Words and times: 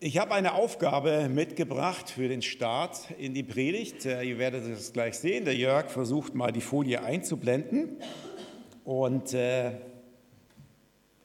Ich 0.00 0.16
habe 0.18 0.32
eine 0.32 0.54
Aufgabe 0.54 1.28
mitgebracht 1.28 2.08
für 2.08 2.28
den 2.28 2.40
Start 2.40 3.10
in 3.18 3.34
die 3.34 3.42
Predigt. 3.42 4.06
Äh, 4.06 4.22
ihr 4.22 4.38
werdet 4.38 4.64
es 4.64 4.92
gleich 4.92 5.18
sehen. 5.18 5.44
Der 5.44 5.56
Jörg 5.56 5.90
versucht 5.90 6.36
mal 6.36 6.52
die 6.52 6.60
Folie 6.60 7.02
einzublenden. 7.02 7.96
Und 8.84 9.34
äh, 9.34 9.72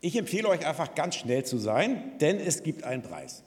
ich 0.01 0.15
empfehle 0.15 0.47
euch 0.47 0.65
einfach 0.65 0.95
ganz 0.95 1.17
schnell 1.17 1.45
zu 1.45 1.59
sein, 1.59 2.17
denn 2.19 2.39
es 2.39 2.63
gibt 2.63 2.83
einen 2.83 3.03
Preis. 3.03 3.43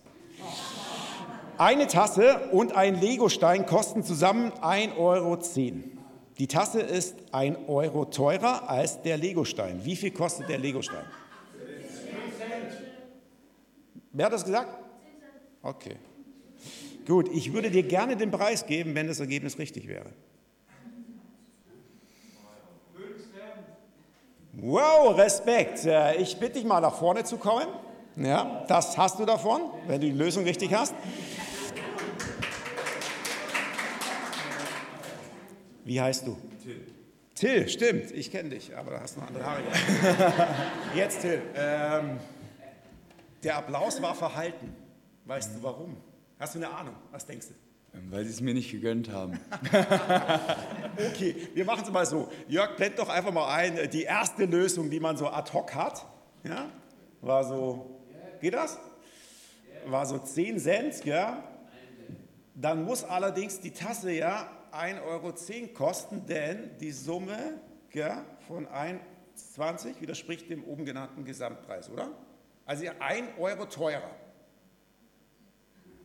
Eine 1.59 1.89
Tasse 1.89 2.49
und 2.53 2.77
ein 2.77 3.01
Legostein 3.01 3.67
kosten 3.67 4.05
zusammen 4.05 4.53
1,10 4.53 4.97
Euro. 4.97 5.39
Die 6.39 6.47
Tasse 6.47 6.83
ist 6.83 7.17
1 7.33 7.59
Euro 7.67 8.05
teurer 8.05 8.71
als 8.71 9.03
der 9.03 9.17
Legostein. 9.17 9.85
Wie 9.85 9.97
viel 9.97 10.13
kostet 10.13 10.49
der 10.49 10.59
Legostein? 10.59 11.05
Wer 14.13 14.27
hat 14.27 14.33
das 14.33 14.45
gesagt? 14.45 14.86
Okay. 15.67 15.97
Gut, 17.09 17.29
ich 17.33 17.53
würde 17.53 17.73
dir 17.73 17.83
gerne 17.83 18.17
den 18.17 18.31
Preis 18.31 18.67
geben, 18.67 18.95
wenn 18.95 19.09
das 19.09 19.19
Ergebnis 19.19 19.59
richtig 19.59 19.89
wäre. 19.89 20.11
Wow, 24.53 25.19
Respekt. 25.19 25.85
Äh, 25.85 26.17
ich 26.17 26.39
bitte 26.39 26.55
dich 26.55 26.65
mal 26.65 26.81
nach 26.81 26.97
vorne 26.97 27.25
zu 27.25 27.37
kommen. 27.37 27.67
Ja, 28.15 28.65
das 28.69 28.97
hast 28.97 29.19
du 29.19 29.27
davon, 29.27 29.61
wenn 29.89 30.01
du 30.01 30.07
die 30.07 30.17
Lösung 30.17 30.45
richtig 30.45 30.73
hast. 30.73 30.95
Wie 35.85 36.01
heißt 36.01 36.29
du? 36.29 36.37
Till. 36.63 36.87
Till, 37.35 37.69
stimmt. 37.69 38.13
Ich 38.13 38.31
kenne 38.31 38.51
dich, 38.51 38.75
aber 38.77 38.93
da 38.93 39.01
hast 39.01 39.17
du 39.17 39.21
noch 39.21 39.27
andere 39.27 39.45
Haare. 39.45 39.63
Jetzt 40.95 41.23
Till. 41.23 41.43
Ähm, 41.57 42.19
der 43.43 43.59
Applaus 43.59 44.01
war 44.01 44.15
verhalten. 44.15 44.86
Weißt 45.27 45.57
du 45.57 45.63
warum? 45.63 45.97
Hast 46.39 46.55
du 46.55 46.59
eine 46.61 46.71
Ahnung? 46.71 46.95
Was 47.11 47.27
denkst 47.27 47.49
du? 47.49 47.99
Ähm, 47.99 48.11
weil 48.11 48.25
sie 48.25 48.31
es 48.31 48.41
mir 48.41 48.55
nicht 48.55 48.71
gegönnt 48.71 49.11
haben. 49.11 49.41
okay, 51.11 51.49
wir 51.53 51.65
machen 51.65 51.83
es 51.85 51.91
mal 51.91 52.07
so. 52.07 52.31
Jörg, 52.47 52.77
blend 52.77 52.99
doch 52.99 53.09
einfach 53.09 53.33
mal 53.33 53.53
ein, 53.53 53.77
äh, 53.77 53.89
die 53.89 54.05
erste 54.05 54.45
Lösung, 54.45 54.89
die 54.89 55.01
man 55.01 55.17
so 55.17 55.29
ad 55.29 55.53
hoc 55.53 55.75
hat, 55.75 56.07
ja, 56.45 56.69
war 57.21 57.43
so, 57.45 58.01
geht 58.41 58.55
das? 58.55 58.79
War 59.87 60.07
so 60.07 60.19
10 60.19 60.61
Cent, 60.61 61.05
ja. 61.05 61.43
Dann 62.55 62.85
muss 62.85 63.03
allerdings 63.03 63.61
die 63.61 63.73
Tasse 63.73 64.13
ja 64.13 64.49
1,10 64.73 65.03
Euro 65.05 65.35
kosten, 65.75 66.27
denn 66.27 66.71
die 66.79 66.93
Summe 66.93 67.61
ja, 67.93 68.25
von 68.47 68.67
1,20 68.69 70.01
widerspricht 70.01 70.49
dem 70.51 70.65
oben 70.65 70.85
genannten 70.85 71.25
Gesamtpreis, 71.25 71.91
oder? 71.91 72.11
Also 72.65 72.85
1 73.01 73.29
Euro 73.39 73.67
teurer. 73.67 74.11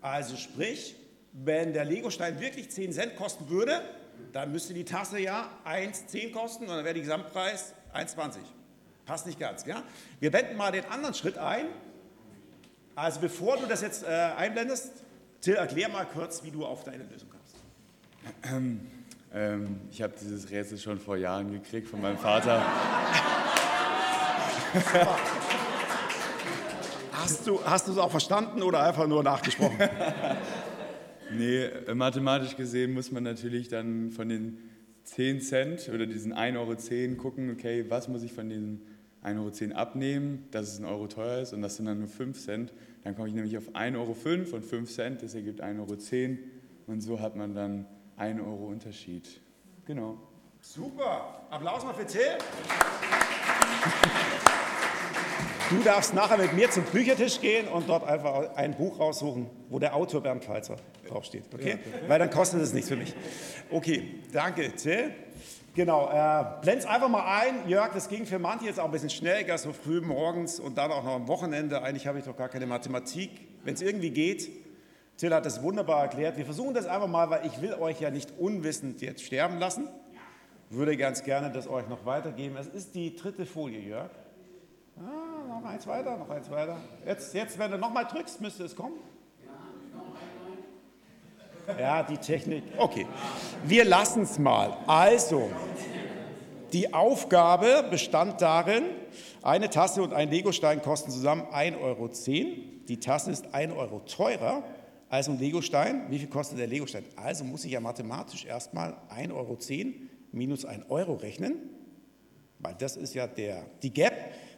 Also 0.01 0.35
sprich, 0.35 0.95
wenn 1.31 1.73
der 1.73 1.85
Legostein 1.85 2.39
wirklich 2.39 2.71
10 2.71 2.91
Cent 2.91 3.15
kosten 3.15 3.49
würde, 3.49 3.81
dann 4.33 4.51
müsste 4.51 4.73
die 4.73 4.85
Tasse 4.85 5.19
ja 5.19 5.49
1,10 5.65 6.31
kosten 6.31 6.63
und 6.63 6.69
dann 6.69 6.83
wäre 6.83 6.95
der 6.95 7.03
Gesamtpreis 7.03 7.73
1,20. 7.93 8.37
Passt 9.05 9.27
nicht 9.27 9.39
ganz. 9.39 9.65
Ja? 9.65 9.83
Wir 10.19 10.33
wenden 10.33 10.57
mal 10.57 10.71
den 10.71 10.85
anderen 10.85 11.13
Schritt 11.13 11.37
ein. 11.37 11.65
Also 12.95 13.19
bevor 13.19 13.57
du 13.57 13.67
das 13.67 13.81
jetzt 13.81 14.03
äh, 14.03 14.07
einblendest, 14.07 14.91
Till, 15.41 15.55
erklär 15.55 15.89
mal 15.89 16.05
kurz, 16.05 16.43
wie 16.43 16.51
du 16.51 16.65
auf 16.65 16.83
deine 16.83 17.03
Lösung 17.03 17.29
kommst. 17.29 17.55
Ähm, 19.33 19.79
ich 19.89 20.01
habe 20.01 20.11
dieses 20.19 20.49
Rätsel 20.49 20.77
schon 20.77 20.99
vor 20.99 21.15
Jahren 21.15 21.53
gekriegt 21.53 21.87
von 21.87 22.01
meinem 22.01 22.17
Vater. 22.17 22.61
Hast 27.21 27.47
du, 27.47 27.59
es 27.91 27.97
auch 27.97 28.11
verstanden 28.11 28.63
oder 28.63 28.83
einfach 28.83 29.07
nur 29.07 29.23
nachgesprochen? 29.23 29.77
nee, 31.31 31.63
äh, 31.63 31.93
mathematisch 31.93 32.55
gesehen 32.55 32.93
muss 32.93 33.11
man 33.11 33.23
natürlich 33.23 33.69
dann 33.69 34.11
von 34.11 34.29
den 34.29 34.57
10 35.03 35.41
Cent 35.41 35.89
oder 35.89 36.05
diesen 36.05 36.33
1,10 36.33 36.57
Euro 36.57 37.21
gucken, 37.21 37.51
okay, 37.51 37.85
was 37.89 38.07
muss 38.07 38.23
ich 38.23 38.33
von 38.33 38.49
diesen 38.49 38.81
1,10 39.23 39.69
Euro 39.69 39.79
abnehmen, 39.79 40.47
dass 40.51 40.73
es 40.73 40.79
ein 40.79 40.85
Euro 40.85 41.07
teuer 41.07 41.41
ist 41.41 41.53
und 41.53 41.61
das 41.61 41.75
sind 41.75 41.85
dann 41.85 41.99
nur 41.99 42.07
5 42.07 42.39
Cent. 42.39 42.73
Dann 43.03 43.15
komme 43.15 43.27
ich 43.27 43.33
nämlich 43.33 43.57
auf 43.57 43.69
1,05 43.69 43.97
Euro 43.97 44.15
und 44.55 44.65
5 44.65 44.91
Cent, 44.91 45.21
das 45.21 45.35
ergibt 45.35 45.63
1,10 45.63 45.79
Euro 45.79 46.37
und 46.87 47.01
so 47.01 47.19
hat 47.19 47.35
man 47.35 47.53
dann 47.53 47.85
1 48.17 48.39
Euro 48.41 48.67
Unterschied. 48.67 49.41
Genau. 49.85 50.17
Super. 50.59 51.45
Applaus 51.49 51.83
mal 51.83 51.93
für 51.93 52.05
Till. 52.05 52.21
Du 55.71 55.81
darfst 55.85 56.13
nachher 56.13 56.37
mit 56.37 56.51
mir 56.51 56.69
zum 56.69 56.83
Büchertisch 56.83 57.39
gehen 57.39 57.69
und 57.69 57.87
dort 57.87 58.05
einfach 58.05 58.57
ein 58.57 58.75
Buch 58.75 58.99
raussuchen, 58.99 59.49
wo 59.69 59.79
der 59.79 59.95
Autor 59.95 60.19
Bernd 60.19 60.43
Pfalzer 60.43 60.75
draufsteht. 61.07 61.45
Okay? 61.53 61.79
Weil 62.09 62.19
dann 62.19 62.29
kostet 62.29 62.59
es 62.59 62.73
nichts 62.73 62.89
für 62.89 62.97
mich. 62.97 63.15
Okay, 63.69 64.15
danke, 64.33 64.75
Till. 64.75 65.11
Genau, 65.73 66.09
äh, 66.11 66.43
blend's 66.61 66.85
einfach 66.85 67.07
mal 67.07 67.23
ein. 67.39 67.69
Jörg, 67.69 67.93
das 67.93 68.09
ging 68.09 68.25
für 68.25 68.37
manche 68.37 68.65
jetzt 68.65 68.81
auch 68.81 68.85
ein 68.85 68.91
bisschen 68.91 69.09
schnell, 69.09 69.45
gar 69.45 69.57
so 69.57 69.71
früh 69.71 70.01
morgens 70.01 70.59
und 70.59 70.77
dann 70.77 70.91
auch 70.91 71.05
noch 71.05 71.15
am 71.15 71.29
Wochenende. 71.29 71.81
Eigentlich 71.81 72.05
habe 72.05 72.19
ich 72.19 72.25
doch 72.25 72.35
gar 72.35 72.49
keine 72.49 72.65
Mathematik. 72.65 73.29
Wenn 73.63 73.73
es 73.73 73.81
irgendwie 73.81 74.09
geht, 74.09 74.49
Till 75.15 75.33
hat 75.33 75.45
das 75.45 75.63
wunderbar 75.63 76.01
erklärt. 76.01 76.35
Wir 76.35 76.43
versuchen 76.43 76.73
das 76.73 76.85
einfach 76.85 77.07
mal, 77.07 77.29
weil 77.29 77.45
ich 77.45 77.61
will 77.61 77.75
euch 77.75 78.01
ja 78.01 78.11
nicht 78.11 78.33
unwissend 78.37 79.01
jetzt 79.01 79.23
sterben 79.23 79.57
lassen. 79.57 79.87
Würde 80.69 80.97
ganz 80.97 81.23
gerne 81.23 81.49
das 81.49 81.69
euch 81.69 81.87
noch 81.87 82.05
weitergeben. 82.05 82.57
Es 82.57 82.67
ist 82.67 82.93
die 82.93 83.15
dritte 83.15 83.45
Folie, 83.45 83.79
Jörg. 83.79 84.09
Ah, 84.97 85.47
noch 85.47 85.65
eins 85.65 85.87
weiter, 85.87 86.17
noch 86.17 86.29
eins 86.29 86.49
weiter. 86.49 86.77
Jetzt, 87.05 87.33
jetzt 87.33 87.57
wenn 87.57 87.71
du 87.71 87.77
nochmal 87.77 88.05
drückst, 88.05 88.41
müsste 88.41 88.63
es 88.63 88.75
kommen. 88.75 88.95
Ja, 91.79 92.03
die 92.03 92.17
Technik. 92.17 92.63
Okay, 92.77 93.07
wir 93.63 93.85
lassen 93.85 94.23
es 94.23 94.39
mal. 94.39 94.77
Also, 94.87 95.49
die 96.73 96.93
Aufgabe 96.93 97.85
bestand 97.89 98.41
darin, 98.41 98.83
eine 99.41 99.69
Tasse 99.69 100.01
und 100.01 100.13
ein 100.13 100.29
Legostein 100.29 100.81
kosten 100.81 101.11
zusammen 101.11 101.43
1,10 101.51 101.81
Euro. 101.81 102.09
Die 102.87 102.99
Tasse 102.99 103.31
ist 103.31 103.53
1 103.53 103.73
Euro 103.73 103.99
teurer 103.99 104.63
als 105.09 105.27
ein 105.27 105.39
Legostein. 105.39 106.09
Wie 106.09 106.19
viel 106.19 106.29
kostet 106.29 106.59
der 106.59 106.67
Legostein? 106.67 107.03
Also 107.15 107.43
muss 107.43 107.65
ich 107.65 107.71
ja 107.71 107.79
mathematisch 107.79 108.45
erstmal 108.45 108.95
1,10 109.09 109.33
Euro 109.33 109.57
minus 110.31 110.65
1 110.65 110.89
Euro 110.89 111.15
rechnen, 111.15 111.55
weil 112.59 112.75
das 112.75 112.95
ist 112.95 113.13
ja 113.13 113.27
der, 113.27 113.65
die 113.83 113.93
Gap 113.93 114.13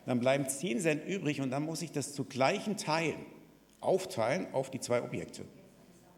dann 0.06 0.20
bleiben 0.20 0.48
10 0.48 0.80
Cent 0.80 1.06
übrig 1.06 1.42
und 1.42 1.52
dann 1.52 1.64
muss 1.64 1.82
ich 1.82 1.92
das 1.92 2.14
zu 2.14 2.26
gleichen 2.26 2.78
Teilen 2.78 3.26
aufteilen 3.80 4.48
auf 4.54 4.70
die 4.70 4.80
zwei 4.80 5.02
Objekte. 5.04 5.44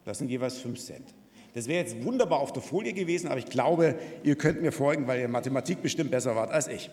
Das 0.05 0.17
sind 0.19 0.29
jeweils 0.29 0.57
5 0.57 0.79
Cent. 0.79 1.13
Das 1.53 1.67
wäre 1.67 1.79
jetzt 1.79 2.03
wunderbar 2.03 2.39
auf 2.39 2.51
der 2.51 2.61
Folie 2.61 2.93
gewesen, 2.93 3.27
aber 3.27 3.37
ich 3.39 3.45
glaube, 3.45 3.95
ihr 4.23 4.35
könnt 4.35 4.61
mir 4.61 4.71
folgen, 4.71 5.07
weil 5.07 5.21
ihr 5.21 5.29
Mathematik 5.29 5.81
bestimmt 5.81 6.11
besser 6.11 6.35
wart 6.35 6.51
als 6.51 6.67
ich. 6.67 6.89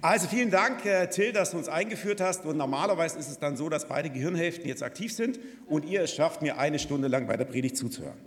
Also 0.00 0.28
vielen 0.28 0.50
Dank, 0.50 0.84
äh, 0.84 1.08
Till, 1.08 1.32
dass 1.32 1.50
du 1.50 1.58
uns 1.58 1.68
eingeführt 1.68 2.20
hast. 2.20 2.44
Und 2.44 2.56
normalerweise 2.56 3.18
ist 3.18 3.28
es 3.28 3.38
dann 3.38 3.56
so, 3.56 3.68
dass 3.68 3.88
beide 3.88 4.10
Gehirnhälften 4.10 4.66
jetzt 4.68 4.82
aktiv 4.82 5.12
sind 5.12 5.40
und 5.66 5.84
ihr 5.84 6.02
es 6.02 6.14
schafft, 6.14 6.42
mir 6.42 6.58
eine 6.58 6.78
Stunde 6.78 7.08
lang 7.08 7.26
bei 7.26 7.36
der 7.36 7.46
Predigt 7.46 7.76
zuzuhören. 7.76 8.18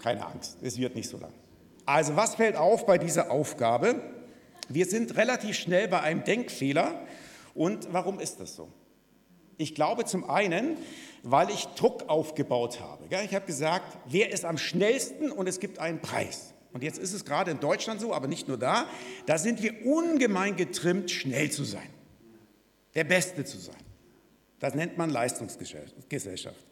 Keine 0.00 0.26
Angst, 0.26 0.58
es 0.62 0.78
wird 0.78 0.96
nicht 0.96 1.08
so 1.08 1.18
lang. 1.18 1.32
Also 1.86 2.16
was 2.16 2.34
fällt 2.34 2.56
auf 2.56 2.86
bei 2.86 2.98
dieser 2.98 3.30
Aufgabe? 3.30 4.00
Wir 4.68 4.86
sind 4.86 5.16
relativ 5.16 5.56
schnell 5.56 5.88
bei 5.88 6.00
einem 6.00 6.24
Denkfehler. 6.24 7.06
Und 7.54 7.92
warum 7.92 8.20
ist 8.20 8.40
das 8.40 8.56
so? 8.56 8.68
Ich 9.58 9.74
glaube 9.74 10.04
zum 10.04 10.28
einen, 10.28 10.76
weil 11.22 11.50
ich 11.50 11.66
Druck 11.76 12.08
aufgebaut 12.08 12.80
habe. 12.80 13.04
Ich 13.24 13.34
habe 13.34 13.46
gesagt, 13.46 13.98
wer 14.06 14.30
ist 14.30 14.44
am 14.44 14.58
schnellsten 14.58 15.30
und 15.30 15.46
es 15.46 15.60
gibt 15.60 15.78
einen 15.78 16.00
Preis. 16.00 16.52
Und 16.72 16.82
jetzt 16.82 16.98
ist 16.98 17.12
es 17.12 17.24
gerade 17.24 17.50
in 17.50 17.60
Deutschland 17.60 18.00
so, 18.00 18.14
aber 18.14 18.28
nicht 18.28 18.48
nur 18.48 18.58
da, 18.58 18.86
da 19.26 19.38
sind 19.38 19.62
wir 19.62 19.86
ungemein 19.86 20.56
getrimmt, 20.56 21.10
schnell 21.10 21.50
zu 21.50 21.64
sein, 21.64 21.88
der 22.94 23.04
Beste 23.04 23.44
zu 23.44 23.58
sein. 23.58 23.76
Das 24.58 24.74
nennt 24.74 24.96
man 24.96 25.10
Leistungsgesellschaft. 25.10 26.64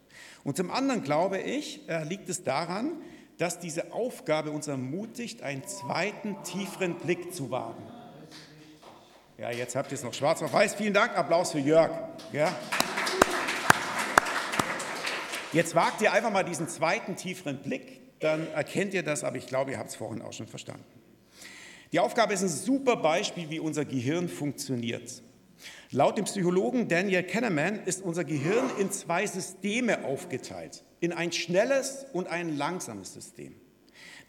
Und 0.43 0.56
zum 0.56 0.70
anderen 0.70 1.02
glaube 1.02 1.38
ich, 1.38 1.86
äh, 1.88 2.04
liegt 2.04 2.28
es 2.28 2.43
daran, 2.44 3.02
dass 3.40 3.58
diese 3.58 3.94
Aufgabe 3.94 4.50
uns 4.50 4.69
ermutigt, 4.69 5.42
einen 5.42 5.66
zweiten, 5.66 6.37
tieferen 6.42 6.96
Blick 6.96 7.32
zu 7.32 7.50
wagen. 7.50 7.82
Ja, 9.38 9.50
jetzt 9.50 9.75
habt 9.75 9.90
ihr 9.90 9.94
es 9.94 10.04
noch 10.04 10.12
schwarz 10.12 10.42
auf 10.42 10.52
weiß. 10.52 10.75
Vielen 10.75 10.92
Dank, 10.92 11.16
Applaus 11.16 11.52
für 11.52 11.58
Jörg. 11.58 11.90
Ja. 12.34 12.54
Jetzt 15.54 15.75
wagt 15.75 16.02
ihr 16.02 16.12
einfach 16.12 16.31
mal 16.31 16.44
diesen 16.44 16.69
zweiten, 16.69 17.16
tieferen 17.16 17.62
Blick, 17.62 18.20
dann 18.20 18.46
erkennt 18.52 18.92
ihr 18.92 19.02
das, 19.02 19.25
aber 19.25 19.38
ich 19.38 19.46
glaube, 19.46 19.70
ihr 19.70 19.78
habt 19.78 19.88
es 19.88 19.96
vorhin 19.96 20.20
auch 20.20 20.34
schon 20.34 20.46
verstanden. 20.46 20.84
Die 21.93 21.98
Aufgabe 21.98 22.34
ist 22.34 22.43
ein 22.43 22.48
super 22.50 22.96
Beispiel, 22.96 23.48
wie 23.48 23.58
unser 23.58 23.86
Gehirn 23.86 24.28
funktioniert. 24.28 25.22
Laut 25.90 26.18
dem 26.18 26.24
Psychologen 26.24 26.88
Daniel 26.88 27.22
Kahneman 27.22 27.84
ist 27.84 28.02
unser 28.02 28.24
Gehirn 28.24 28.70
in 28.78 28.90
zwei 28.90 29.26
Systeme 29.26 30.04
aufgeteilt 30.04 30.84
in 31.00 31.12
ein 31.12 31.32
schnelles 31.32 32.06
und 32.12 32.28
ein 32.28 32.56
langsames 32.56 33.14
System. 33.14 33.54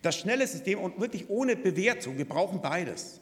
Das 0.02 0.18
schnelle 0.18 0.48
System 0.48 0.80
und 0.80 1.00
wirklich 1.00 1.30
ohne 1.30 1.56
Bewertung, 1.56 2.18
wir 2.18 2.28
brauchen 2.28 2.62
beides, 2.62 3.22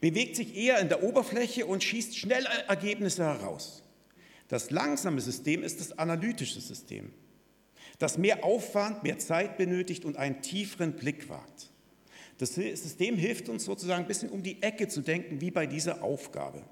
bewegt 0.00 0.36
sich 0.36 0.56
eher 0.56 0.78
in 0.78 0.88
der 0.88 1.02
Oberfläche 1.02 1.66
und 1.66 1.84
schießt 1.84 2.16
schnell 2.16 2.46
Ergebnisse 2.68 3.24
heraus. 3.24 3.82
Das 4.48 4.70
langsame 4.70 5.20
System 5.20 5.62
ist 5.62 5.80
das 5.80 5.98
analytische 5.98 6.60
System, 6.60 7.12
das 7.98 8.18
mehr 8.18 8.44
Aufwand, 8.44 9.02
mehr 9.02 9.18
Zeit 9.18 9.58
benötigt 9.58 10.04
und 10.04 10.16
einen 10.16 10.42
tieferen 10.42 10.94
Blick 10.94 11.28
wagt. 11.28 11.70
Das 12.38 12.54
System 12.54 13.16
hilft 13.16 13.48
uns 13.48 13.64
sozusagen 13.64 14.02
ein 14.02 14.08
bisschen 14.08 14.30
um 14.30 14.42
die 14.42 14.62
Ecke 14.62 14.88
zu 14.88 15.02
denken, 15.02 15.40
wie 15.40 15.50
bei 15.50 15.66
dieser 15.66 16.02
Aufgabe. 16.02 16.62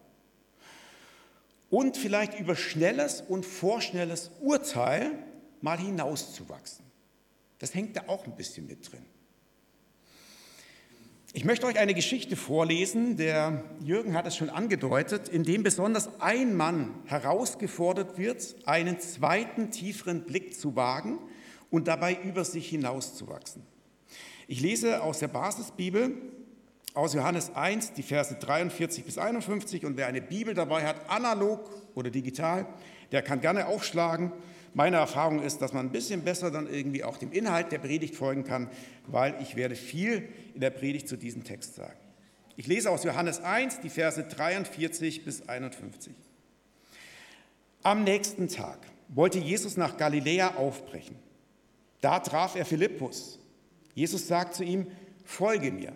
Und 1.73 1.97
vielleicht 1.97 2.39
über 2.39 2.55
schnelles 2.55 3.23
und 3.27 3.47
vorschnelles 3.47 4.31
Urteil 4.43 5.11
mal 5.63 5.79
hinauszuwachsen. 5.79 6.85
Das 7.61 7.75
hängt 7.75 7.97
da 7.97 8.03
auch 8.09 8.27
ein 8.27 8.37
bisschen 8.37 8.67
mit 8.67 8.93
drin. 8.93 9.07
Ich 11.33 11.47
möchte 11.47 11.65
euch 11.65 11.79
eine 11.79 11.95
Geschichte 11.95 12.37
vorlesen, 12.37 13.17
der 13.17 13.65
Jürgen 13.83 14.13
hat 14.13 14.27
es 14.27 14.37
schon 14.37 14.51
angedeutet, 14.51 15.31
in 15.31 15.45
dem 15.45 15.63
besonders 15.63 16.21
ein 16.21 16.55
Mann 16.55 16.93
herausgefordert 17.07 18.19
wird, 18.19 18.55
einen 18.67 19.01
zweiten, 19.01 19.71
tieferen 19.71 20.25
Blick 20.25 20.55
zu 20.55 20.77
wagen 20.77 21.21
und 21.71 21.89
dabei 21.89 22.19
über 22.23 22.45
sich 22.45 22.69
hinauszuwachsen. 22.69 23.63
Ich 24.47 24.61
lese 24.61 25.03
aus 25.03 25.21
der 25.21 25.29
Basisbibel, 25.29 26.17
aus 26.95 27.15
Johannes 27.15 27.55
1, 27.55 27.93
die 27.93 28.03
Verse 28.03 28.35
43 28.35 29.05
bis 29.05 29.19
51 29.19 29.85
und 29.85 29.97
wer 29.97 30.07
eine 30.07 30.21
Bibel 30.21 30.55
dabei 30.55 30.87
hat, 30.87 31.09
analog 31.09 31.69
oder 31.95 32.11
digital, 32.11 32.67
der 33.13 33.23
kann 33.23 33.41
gerne 33.41 33.67
aufschlagen 33.67 34.33
meine 34.75 34.97
Erfahrung 34.97 35.43
ist, 35.43 35.61
dass 35.61 35.73
man 35.73 35.87
ein 35.87 35.93
bisschen 35.93 36.23
besser 36.23 36.51
dann 36.51 36.73
irgendwie 36.73 37.05
auch 37.05 37.19
dem 37.19 37.31
Inhalt 37.31 37.73
der 37.73 37.79
Predigt 37.79 38.17
folgen 38.17 38.45
kann, 38.45 38.71
weil 39.07 39.35
ich 39.43 39.55
werde 39.55 39.75
viel 39.75 40.29
in 40.55 40.61
der 40.61 40.71
Predigt 40.71 41.09
zu 41.09 41.17
diesem 41.17 41.45
Text 41.45 41.75
sagen. 41.75 41.99
Ich 42.57 42.67
lese 42.67 42.91
aus 42.91 43.05
Johannes 43.05 43.41
1 43.43 43.81
die 43.81 43.91
Verse 43.91 44.23
43 44.23 45.25
bis 45.25 45.49
51. 45.49 46.15
Am 47.83 48.05
nächsten 48.05 48.49
Tag 48.49 48.79
wollte 49.09 49.39
Jesus 49.39 49.77
nach 49.77 49.97
Galiläa 49.97 50.55
aufbrechen. 50.55 51.17
Da 52.01 52.21
traf 52.21 52.57
er 52.57 52.65
Philippus. 52.65 53.39
Jesus 53.95 54.27
sagt 54.27 54.55
zu 54.55 54.65
ihm, 54.65 54.87
folge 55.25 55.71
mir. 55.71 55.93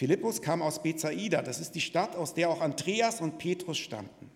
Philippus 0.00 0.40
kam 0.40 0.62
aus 0.62 0.82
Bethsaida, 0.82 1.42
das 1.42 1.60
ist 1.60 1.72
die 1.72 1.82
Stadt, 1.82 2.16
aus 2.16 2.32
der 2.32 2.48
auch 2.48 2.62
Andreas 2.62 3.20
und 3.20 3.36
Petrus 3.36 3.76
stammten. 3.76 4.30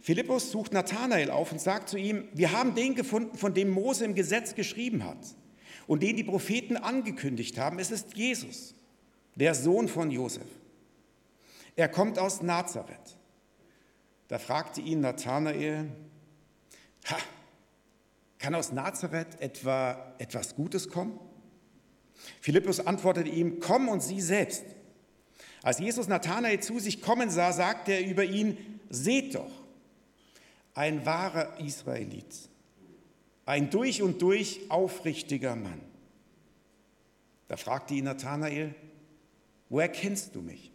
Philippus 0.00 0.50
sucht 0.50 0.72
Nathanael 0.72 1.30
auf 1.30 1.52
und 1.52 1.60
sagt 1.60 1.88
zu 1.88 1.98
ihm, 1.98 2.26
wir 2.32 2.50
haben 2.50 2.74
den 2.74 2.96
gefunden, 2.96 3.38
von 3.38 3.54
dem 3.54 3.70
Mose 3.70 4.04
im 4.04 4.16
Gesetz 4.16 4.56
geschrieben 4.56 5.04
hat 5.04 5.18
und 5.86 6.02
den 6.02 6.16
die 6.16 6.24
Propheten 6.24 6.76
angekündigt 6.76 7.58
haben. 7.58 7.78
Es 7.78 7.92
ist 7.92 8.16
Jesus, 8.16 8.74
der 9.36 9.54
Sohn 9.54 9.86
von 9.86 10.10
Josef. 10.10 10.48
Er 11.76 11.88
kommt 11.88 12.18
aus 12.18 12.42
Nazareth. 12.42 13.16
Da 14.26 14.40
fragte 14.40 14.80
ihn 14.80 14.98
Nathanael, 14.98 15.92
ha, 17.08 17.18
kann 18.40 18.56
aus 18.56 18.72
Nazareth 18.72 19.40
etwa 19.40 20.12
etwas 20.18 20.56
Gutes 20.56 20.88
kommen? 20.88 21.20
Philippus 22.40 22.80
antwortete 22.80 23.30
ihm, 23.30 23.60
komm 23.60 23.88
und 23.88 24.02
sieh 24.02 24.20
selbst. 24.20 24.64
Als 25.62 25.78
Jesus 25.78 26.08
Nathanael 26.08 26.60
zu 26.60 26.78
sich 26.78 27.02
kommen 27.02 27.30
sah, 27.30 27.52
sagte 27.52 27.92
er 27.92 28.06
über 28.06 28.24
ihn, 28.24 28.80
seht 28.90 29.34
doch, 29.34 29.50
ein 30.74 31.04
wahrer 31.04 31.58
Israelit, 31.60 32.48
ein 33.44 33.70
durch 33.70 34.02
und 34.02 34.22
durch 34.22 34.70
aufrichtiger 34.70 35.56
Mann. 35.56 35.80
Da 37.48 37.56
fragte 37.56 37.94
ihn 37.94 38.04
Nathanael, 38.04 38.74
woher 39.68 39.88
kennst 39.88 40.34
du 40.34 40.42
mich? 40.42 40.72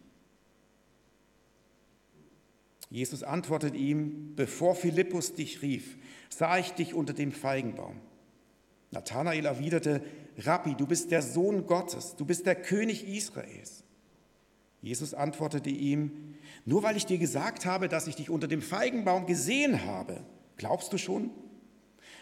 Jesus 2.90 3.22
antwortete 3.22 3.76
ihm, 3.76 4.34
bevor 4.36 4.74
Philippus 4.74 5.34
dich 5.34 5.62
rief, 5.62 5.96
sah 6.28 6.58
ich 6.58 6.72
dich 6.72 6.94
unter 6.94 7.12
dem 7.12 7.32
Feigenbaum. 7.32 8.00
Nathanael 8.94 9.44
erwiderte, 9.44 10.02
Rabbi, 10.38 10.74
du 10.74 10.86
bist 10.86 11.10
der 11.10 11.22
Sohn 11.22 11.66
Gottes, 11.66 12.16
du 12.16 12.24
bist 12.24 12.46
der 12.46 12.54
König 12.54 13.06
Israels. 13.06 13.84
Jesus 14.80 15.14
antwortete 15.14 15.70
ihm, 15.70 16.34
nur 16.64 16.82
weil 16.82 16.96
ich 16.96 17.06
dir 17.06 17.18
gesagt 17.18 17.66
habe, 17.66 17.88
dass 17.88 18.06
ich 18.06 18.16
dich 18.16 18.30
unter 18.30 18.48
dem 18.48 18.62
Feigenbaum 18.62 19.26
gesehen 19.26 19.84
habe, 19.84 20.24
glaubst 20.56 20.92
du 20.92 20.98
schon? 20.98 21.30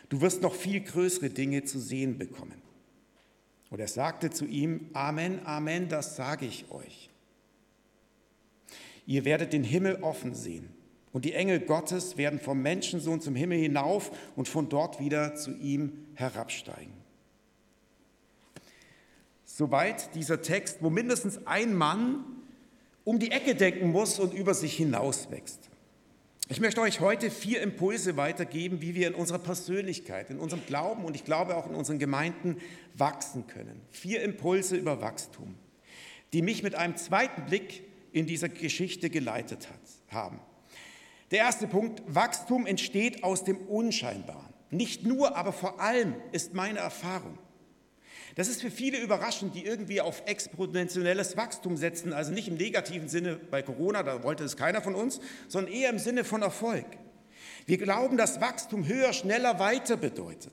Du 0.08 0.20
wirst 0.20 0.42
noch 0.42 0.54
viel 0.54 0.80
größere 0.80 1.30
Dinge 1.30 1.64
zu 1.64 1.78
sehen 1.78 2.18
bekommen. 2.18 2.60
Und 3.70 3.80
er 3.80 3.88
sagte 3.88 4.30
zu 4.30 4.44
ihm, 4.44 4.90
Amen, 4.92 5.44
Amen, 5.46 5.88
das 5.88 6.16
sage 6.16 6.46
ich 6.46 6.70
euch. 6.70 7.10
Ihr 9.06 9.24
werdet 9.24 9.52
den 9.52 9.64
Himmel 9.64 9.96
offen 10.02 10.34
sehen 10.34 10.68
und 11.12 11.24
die 11.24 11.34
Engel 11.34 11.60
Gottes 11.60 12.16
werden 12.16 12.40
vom 12.40 12.62
Menschensohn 12.62 13.20
zum 13.20 13.34
Himmel 13.34 13.58
hinauf 13.58 14.10
und 14.34 14.48
von 14.48 14.68
dort 14.68 14.98
wieder 14.98 15.34
zu 15.34 15.52
ihm 15.52 16.06
herabsteigen. 16.14 16.94
Soweit 19.44 20.14
dieser 20.14 20.40
Text, 20.40 20.78
wo 20.80 20.88
mindestens 20.88 21.46
ein 21.46 21.74
Mann 21.74 22.24
um 23.04 23.18
die 23.18 23.30
Ecke 23.30 23.54
denken 23.54 23.90
muss 23.90 24.18
und 24.18 24.32
über 24.32 24.54
sich 24.54 24.74
hinauswächst. 24.76 25.68
Ich 26.48 26.60
möchte 26.60 26.80
euch 26.80 27.00
heute 27.00 27.30
vier 27.30 27.60
Impulse 27.62 28.16
weitergeben, 28.16 28.80
wie 28.80 28.94
wir 28.94 29.08
in 29.08 29.14
unserer 29.14 29.38
Persönlichkeit, 29.38 30.30
in 30.30 30.38
unserem 30.38 30.64
Glauben 30.66 31.04
und 31.04 31.14
ich 31.14 31.24
glaube 31.24 31.56
auch 31.56 31.68
in 31.68 31.74
unseren 31.74 31.98
Gemeinden 31.98 32.56
wachsen 32.94 33.46
können. 33.46 33.80
Vier 33.90 34.22
Impulse 34.22 34.76
über 34.76 35.00
Wachstum, 35.00 35.54
die 36.32 36.42
mich 36.42 36.62
mit 36.62 36.74
einem 36.74 36.96
zweiten 36.96 37.44
Blick 37.44 37.84
in 38.12 38.26
dieser 38.26 38.48
Geschichte 38.48 39.08
geleitet 39.10 39.68
hat, 39.70 40.14
haben. 40.14 40.40
Der 41.32 41.38
erste 41.38 41.66
Punkt, 41.66 42.02
Wachstum 42.06 42.66
entsteht 42.66 43.24
aus 43.24 43.42
dem 43.42 43.56
Unscheinbaren. 43.56 44.52
Nicht 44.70 45.04
nur, 45.04 45.34
aber 45.34 45.52
vor 45.52 45.80
allem 45.80 46.14
ist 46.30 46.52
meine 46.52 46.78
Erfahrung. 46.78 47.38
Das 48.34 48.48
ist 48.48 48.60
für 48.60 48.70
viele 48.70 48.98
überraschend, 48.98 49.54
die 49.54 49.64
irgendwie 49.64 50.02
auf 50.02 50.22
exponentielles 50.26 51.36
Wachstum 51.38 51.78
setzen, 51.78 52.12
also 52.12 52.32
nicht 52.32 52.48
im 52.48 52.54
negativen 52.54 53.08
Sinne 53.08 53.36
bei 53.36 53.62
Corona, 53.62 54.02
da 54.02 54.22
wollte 54.22 54.44
es 54.44 54.56
keiner 54.58 54.82
von 54.82 54.94
uns, 54.94 55.20
sondern 55.48 55.72
eher 55.72 55.90
im 55.90 55.98
Sinne 55.98 56.24
von 56.24 56.42
Erfolg. 56.42 56.86
Wir 57.66 57.78
glauben, 57.78 58.18
dass 58.18 58.40
Wachstum 58.40 58.86
höher, 58.86 59.12
schneller, 59.14 59.58
weiter 59.58 59.96
bedeutet. 59.96 60.52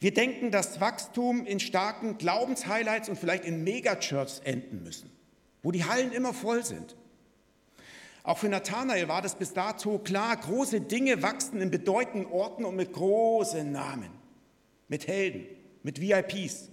Wir 0.00 0.14
denken, 0.14 0.52
dass 0.52 0.80
Wachstum 0.80 1.46
in 1.46 1.58
starken 1.58 2.18
Glaubenshighlights 2.18 3.08
und 3.08 3.18
vielleicht 3.18 3.44
in 3.44 3.64
Megachurches 3.64 4.40
enden 4.40 4.84
müssen, 4.84 5.10
wo 5.64 5.72
die 5.72 5.84
Hallen 5.84 6.12
immer 6.12 6.32
voll 6.32 6.64
sind. 6.64 6.96
Auch 8.22 8.38
für 8.38 8.48
Nathanael 8.48 9.08
war 9.08 9.22
das 9.22 9.36
bis 9.36 9.52
dato 9.52 9.98
klar, 9.98 10.36
große 10.36 10.80
Dinge 10.80 11.22
wachsen 11.22 11.60
in 11.60 11.70
bedeutenden 11.70 12.30
Orten 12.30 12.64
und 12.64 12.76
mit 12.76 12.92
großen 12.92 13.70
Namen, 13.70 14.10
mit 14.88 15.06
Helden 15.06 15.46
mit 15.82 16.00
VIPs. 16.00 16.70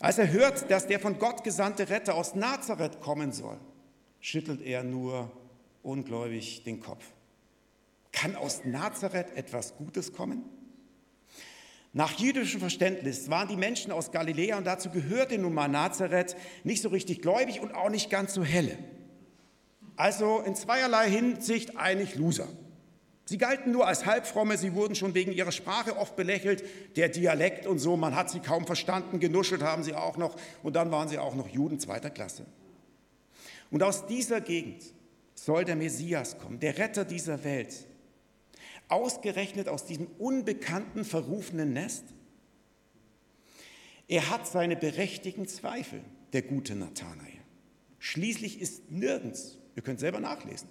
Als 0.00 0.18
er 0.18 0.30
hört, 0.30 0.70
dass 0.70 0.86
der 0.86 1.00
von 1.00 1.18
Gott 1.18 1.44
gesandte 1.44 1.90
Retter 1.90 2.14
aus 2.14 2.34
Nazareth 2.34 3.00
kommen 3.00 3.32
soll, 3.32 3.58
schüttelt 4.20 4.62
er 4.62 4.84
nur 4.84 5.30
ungläubig 5.82 6.62
den 6.64 6.80
Kopf. 6.80 7.04
Kann 8.12 8.36
aus 8.36 8.64
Nazareth 8.64 9.36
etwas 9.36 9.76
Gutes 9.76 10.12
kommen? 10.12 10.44
Nach 11.92 12.18
jüdischem 12.18 12.60
Verständnis 12.60 13.28
waren 13.28 13.48
die 13.48 13.56
Menschen 13.56 13.92
aus 13.92 14.12
Galiläa, 14.12 14.58
und 14.58 14.66
dazu 14.66 14.90
gehörte 14.90 15.36
nun 15.36 15.54
mal 15.54 15.68
Nazareth, 15.68 16.36
nicht 16.64 16.82
so 16.82 16.90
richtig 16.90 17.22
gläubig 17.22 17.60
und 17.60 17.74
auch 17.74 17.90
nicht 17.90 18.08
ganz 18.08 18.34
so 18.34 18.44
helle. 18.44 18.78
Also 19.98 20.38
in 20.46 20.54
zweierlei 20.54 21.10
Hinsicht 21.10 21.76
eigentlich 21.76 22.14
Loser. 22.14 22.46
Sie 23.24 23.36
galten 23.36 23.72
nur 23.72 23.88
als 23.88 24.06
Halbfromme, 24.06 24.56
sie 24.56 24.72
wurden 24.74 24.94
schon 24.94 25.12
wegen 25.12 25.32
ihrer 25.32 25.50
Sprache 25.50 25.96
oft 25.96 26.14
belächelt, 26.14 26.64
der 26.96 27.08
Dialekt 27.08 27.66
und 27.66 27.80
so, 27.80 27.96
man 27.96 28.14
hat 28.14 28.30
sie 28.30 28.38
kaum 28.38 28.64
verstanden, 28.64 29.18
genuschelt 29.18 29.60
haben 29.60 29.82
sie 29.82 29.94
auch 29.94 30.16
noch 30.16 30.36
und 30.62 30.76
dann 30.76 30.92
waren 30.92 31.08
sie 31.08 31.18
auch 31.18 31.34
noch 31.34 31.48
Juden 31.48 31.80
zweiter 31.80 32.10
Klasse. 32.10 32.46
Und 33.72 33.82
aus 33.82 34.06
dieser 34.06 34.40
Gegend 34.40 34.84
soll 35.34 35.64
der 35.64 35.74
Messias 35.74 36.38
kommen, 36.38 36.60
der 36.60 36.78
Retter 36.78 37.04
dieser 37.04 37.42
Welt. 37.42 37.74
Ausgerechnet 38.88 39.68
aus 39.68 39.84
diesem 39.84 40.06
unbekannten, 40.18 41.04
verrufenen 41.04 41.72
Nest. 41.72 42.04
Er 44.06 44.30
hat 44.30 44.46
seine 44.46 44.76
berechtigten 44.76 45.48
Zweifel, 45.48 46.02
der 46.32 46.42
gute 46.42 46.76
Nathanael. 46.76 47.42
Schließlich 47.98 48.60
ist 48.60 48.92
nirgends, 48.92 49.58
ihr 49.78 49.82
könnt 49.82 50.00
selber 50.00 50.18
nachlesen, 50.18 50.68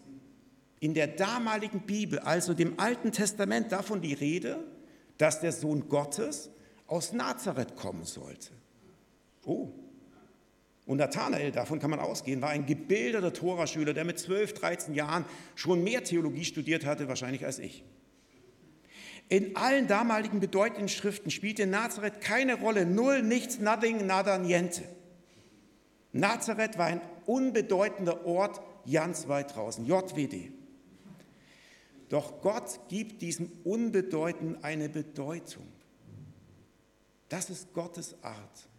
in 0.81 0.93
der 0.93 1.07
damaligen 1.07 1.79
Bibel, 1.79 2.19
also 2.19 2.53
dem 2.53 2.77
Alten 2.77 3.13
Testament, 3.13 3.71
davon 3.71 4.01
die 4.01 4.13
Rede, 4.13 4.59
dass 5.17 5.39
der 5.39 5.53
Sohn 5.53 5.87
Gottes 5.87 6.49
aus 6.87 7.13
Nazareth 7.13 7.77
kommen 7.77 8.03
sollte. 8.03 8.49
Oh. 9.45 9.71
Und 10.85 10.97
Nathanael, 10.97 11.51
davon 11.51 11.79
kann 11.79 11.89
man 11.89 12.01
ausgehen, 12.01 12.41
war 12.41 12.49
ein 12.49 12.65
gebildeter 12.65 13.31
Toraschüler, 13.31 13.93
der 13.93 14.03
mit 14.03 14.19
12, 14.19 14.53
13 14.53 14.93
Jahren 14.93 15.23
schon 15.55 15.85
mehr 15.85 16.03
Theologie 16.03 16.43
studiert 16.43 16.85
hatte, 16.85 17.07
wahrscheinlich 17.07 17.45
als 17.45 17.59
ich. 17.59 17.85
In 19.29 19.55
allen 19.55 19.87
damaligen 19.87 20.41
bedeutenden 20.41 20.89
Schriften 20.89 21.31
spielte 21.31 21.65
Nazareth 21.65 22.19
keine 22.19 22.55
Rolle, 22.55 22.85
null, 22.85 23.23
nichts, 23.23 23.59
nothing, 23.59 24.05
nada, 24.05 24.37
niente. 24.37 24.83
Nazareth 26.11 26.77
war 26.77 26.87
ein 26.87 27.01
unbedeutender 27.25 28.25
Ort 28.25 28.61
ganz 28.91 29.27
weit 29.27 29.55
draußen, 29.55 29.85
JWD. 29.85 30.51
Doch 32.09 32.41
Gott 32.41 32.79
gibt 32.87 33.21
diesem 33.21 33.51
Unbedeutenden 33.63 34.63
eine 34.63 34.89
Bedeutung. 34.89 35.67
Das 37.29 37.49
ist 37.49 37.73
Gottes 37.73 38.15
Art. 38.23 38.69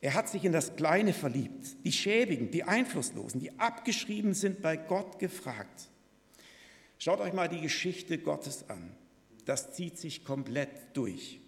Er 0.00 0.14
hat 0.14 0.28
sich 0.28 0.44
in 0.44 0.52
das 0.52 0.76
Kleine 0.76 1.14
verliebt, 1.14 1.84
die 1.84 1.92
Schäbigen, 1.92 2.50
die 2.50 2.64
Einflusslosen, 2.64 3.40
die 3.40 3.58
abgeschrieben 3.58 4.34
sind, 4.34 4.60
bei 4.60 4.76
Gott 4.76 5.18
gefragt. 5.18 5.88
Schaut 6.98 7.20
euch 7.20 7.32
mal 7.32 7.48
die 7.48 7.60
Geschichte 7.60 8.18
Gottes 8.18 8.68
an. 8.68 8.94
Das 9.46 9.72
zieht 9.72 9.98
sich 9.98 10.24
komplett 10.24 10.70
durch. 10.94 11.40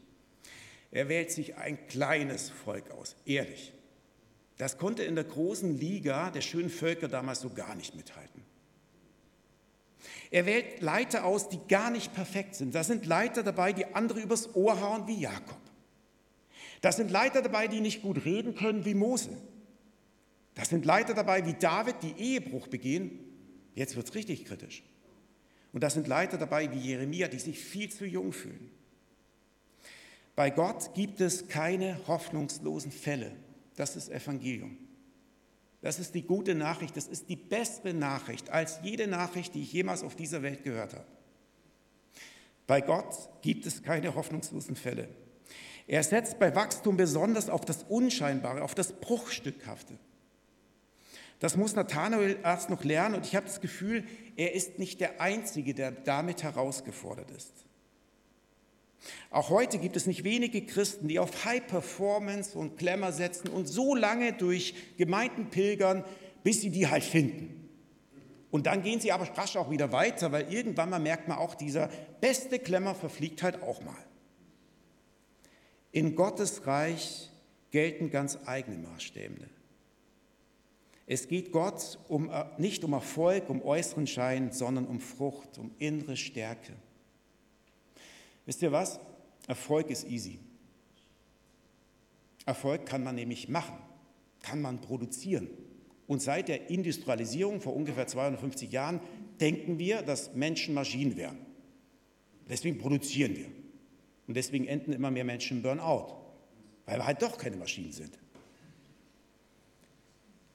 Er 0.90 1.08
wählt 1.08 1.30
sich 1.30 1.56
ein 1.56 1.86
kleines 1.88 2.48
Volk 2.48 2.90
aus, 2.92 3.16
ehrlich. 3.26 3.72
Das 4.58 4.78
konnte 4.78 5.02
in 5.02 5.14
der 5.14 5.24
großen 5.24 5.78
Liga 5.78 6.30
der 6.30 6.40
schönen 6.40 6.70
Völker 6.70 7.08
damals 7.08 7.40
so 7.40 7.50
gar 7.50 7.74
nicht 7.74 7.94
mithalten. 7.94 8.42
Er 10.30 10.46
wählt 10.46 10.80
Leiter 10.80 11.24
aus, 11.24 11.48
die 11.48 11.60
gar 11.68 11.90
nicht 11.90 12.14
perfekt 12.14 12.54
sind. 12.54 12.74
Da 12.74 12.82
sind 12.82 13.06
Leiter 13.06 13.42
dabei, 13.42 13.72
die 13.72 13.86
andere 13.94 14.20
übers 14.20 14.54
Ohr 14.54 14.80
hauen 14.80 15.06
wie 15.06 15.20
Jakob. 15.20 15.60
Da 16.80 16.92
sind 16.92 17.10
Leiter 17.10 17.42
dabei, 17.42 17.68
die 17.68 17.80
nicht 17.80 18.02
gut 18.02 18.24
reden 18.24 18.54
können 18.54 18.84
wie 18.84 18.94
Mose. 18.94 19.30
Da 20.54 20.64
sind 20.64 20.84
Leiter 20.84 21.14
dabei 21.14 21.46
wie 21.46 21.54
David, 21.54 21.96
die 22.02 22.14
Ehebruch 22.18 22.68
begehen. 22.68 23.18
Jetzt 23.74 23.94
wird 23.94 24.08
es 24.08 24.14
richtig 24.14 24.44
kritisch. 24.46 24.82
Und 25.72 25.82
da 25.82 25.90
sind 25.90 26.08
Leiter 26.08 26.38
dabei 26.38 26.72
wie 26.72 26.78
Jeremia, 26.78 27.28
die 27.28 27.38
sich 27.38 27.58
viel 27.58 27.90
zu 27.90 28.06
jung 28.06 28.32
fühlen. 28.32 28.70
Bei 30.34 30.50
Gott 30.50 30.94
gibt 30.94 31.20
es 31.20 31.48
keine 31.48 32.00
hoffnungslosen 32.06 32.92
Fälle. 32.92 33.32
Das 33.76 33.94
ist 33.94 34.08
Evangelium. 34.08 34.76
Das 35.82 35.98
ist 35.98 36.14
die 36.14 36.22
gute 36.22 36.54
Nachricht. 36.54 36.96
Das 36.96 37.06
ist 37.06 37.28
die 37.28 37.36
bessere 37.36 37.94
Nachricht 37.94 38.50
als 38.50 38.80
jede 38.82 39.06
Nachricht, 39.06 39.54
die 39.54 39.62
ich 39.62 39.72
jemals 39.72 40.02
auf 40.02 40.16
dieser 40.16 40.42
Welt 40.42 40.64
gehört 40.64 40.94
habe. 40.94 41.06
Bei 42.66 42.80
Gott 42.80 43.14
gibt 43.42 43.66
es 43.66 43.82
keine 43.82 44.14
hoffnungslosen 44.14 44.74
Fälle. 44.74 45.08
Er 45.86 46.02
setzt 46.02 46.38
bei 46.38 46.54
Wachstum 46.54 46.96
besonders 46.96 47.48
auf 47.48 47.64
das 47.64 47.84
Unscheinbare, 47.84 48.62
auf 48.62 48.74
das 48.74 48.92
Bruchstückhafte. 48.94 49.94
Das 51.38 51.56
muss 51.56 51.76
Nathanael 51.76 52.38
erst 52.42 52.70
noch 52.70 52.82
lernen 52.82 53.16
und 53.16 53.26
ich 53.26 53.36
habe 53.36 53.46
das 53.46 53.60
Gefühl, 53.60 54.04
er 54.36 54.54
ist 54.54 54.78
nicht 54.78 55.00
der 55.00 55.20
Einzige, 55.20 55.74
der 55.74 55.92
damit 55.92 56.42
herausgefordert 56.42 57.30
ist. 57.30 57.52
Auch 59.30 59.50
heute 59.50 59.78
gibt 59.78 59.96
es 59.96 60.06
nicht 60.06 60.24
wenige 60.24 60.64
Christen, 60.64 61.08
die 61.08 61.18
auf 61.18 61.44
High 61.44 61.66
Performance 61.66 62.56
und 62.56 62.76
Klemmer 62.76 63.12
setzen 63.12 63.48
und 63.48 63.66
so 63.66 63.94
lange 63.94 64.32
durch 64.32 64.74
Gemeinden 64.96 65.50
pilgern, 65.50 66.04
bis 66.42 66.60
sie 66.60 66.70
die 66.70 66.88
halt 66.88 67.04
finden. 67.04 67.68
Und 68.50 68.66
dann 68.66 68.82
gehen 68.82 69.00
sie 69.00 69.12
aber 69.12 69.28
rasch 69.36 69.56
auch 69.56 69.70
wieder 69.70 69.92
weiter, 69.92 70.32
weil 70.32 70.52
irgendwann 70.52 70.90
mal 70.90 70.98
merkt 70.98 71.28
man 71.28 71.38
auch, 71.38 71.54
dieser 71.54 71.90
beste 72.20 72.58
Klemmer 72.58 72.94
verfliegt 72.94 73.42
halt 73.42 73.62
auch 73.62 73.82
mal. 73.82 73.96
In 75.92 76.14
Gottes 76.14 76.66
Reich 76.66 77.30
gelten 77.70 78.10
ganz 78.10 78.38
eigene 78.46 78.78
Maßstäbe. 78.78 79.48
Es 81.06 81.28
geht 81.28 81.52
Gott 81.52 81.98
um, 82.08 82.30
äh, 82.30 82.44
nicht 82.58 82.82
um 82.82 82.92
Erfolg, 82.92 83.48
um 83.48 83.62
äußeren 83.62 84.06
Schein, 84.06 84.52
sondern 84.52 84.86
um 84.86 85.00
Frucht, 85.00 85.58
um 85.58 85.70
innere 85.78 86.16
Stärke. 86.16 86.72
Wisst 88.46 88.62
ihr 88.62 88.72
was? 88.72 88.98
Erfolg 89.46 89.90
ist 89.90 90.06
easy. 90.06 90.38
Erfolg 92.46 92.86
kann 92.86 93.02
man 93.02 93.16
nämlich 93.16 93.48
machen, 93.48 93.76
kann 94.40 94.62
man 94.62 94.80
produzieren. 94.80 95.48
Und 96.06 96.22
seit 96.22 96.48
der 96.48 96.70
Industrialisierung 96.70 97.60
vor 97.60 97.74
ungefähr 97.74 98.06
250 98.06 98.70
Jahren 98.70 99.00
denken 99.40 99.78
wir, 99.78 100.02
dass 100.02 100.34
Menschen 100.34 100.72
Maschinen 100.72 101.16
wären. 101.16 101.38
Deswegen 102.48 102.78
produzieren 102.78 103.36
wir. 103.36 103.46
Und 104.28 104.34
deswegen 104.34 104.66
enden 104.66 104.92
immer 104.92 105.10
mehr 105.10 105.24
Menschen 105.24 105.58
im 105.58 105.62
Burnout, 105.64 106.14
weil 106.84 106.98
wir 106.98 107.06
halt 107.06 107.22
doch 107.22 107.38
keine 107.38 107.56
Maschinen 107.56 107.92
sind. 107.92 108.16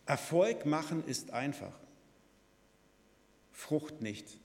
Erfolg 0.06 0.66
machen 0.66 1.04
ist 1.06 1.32
einfach, 1.32 1.78
Frucht 3.52 4.02
nicht. 4.02 4.40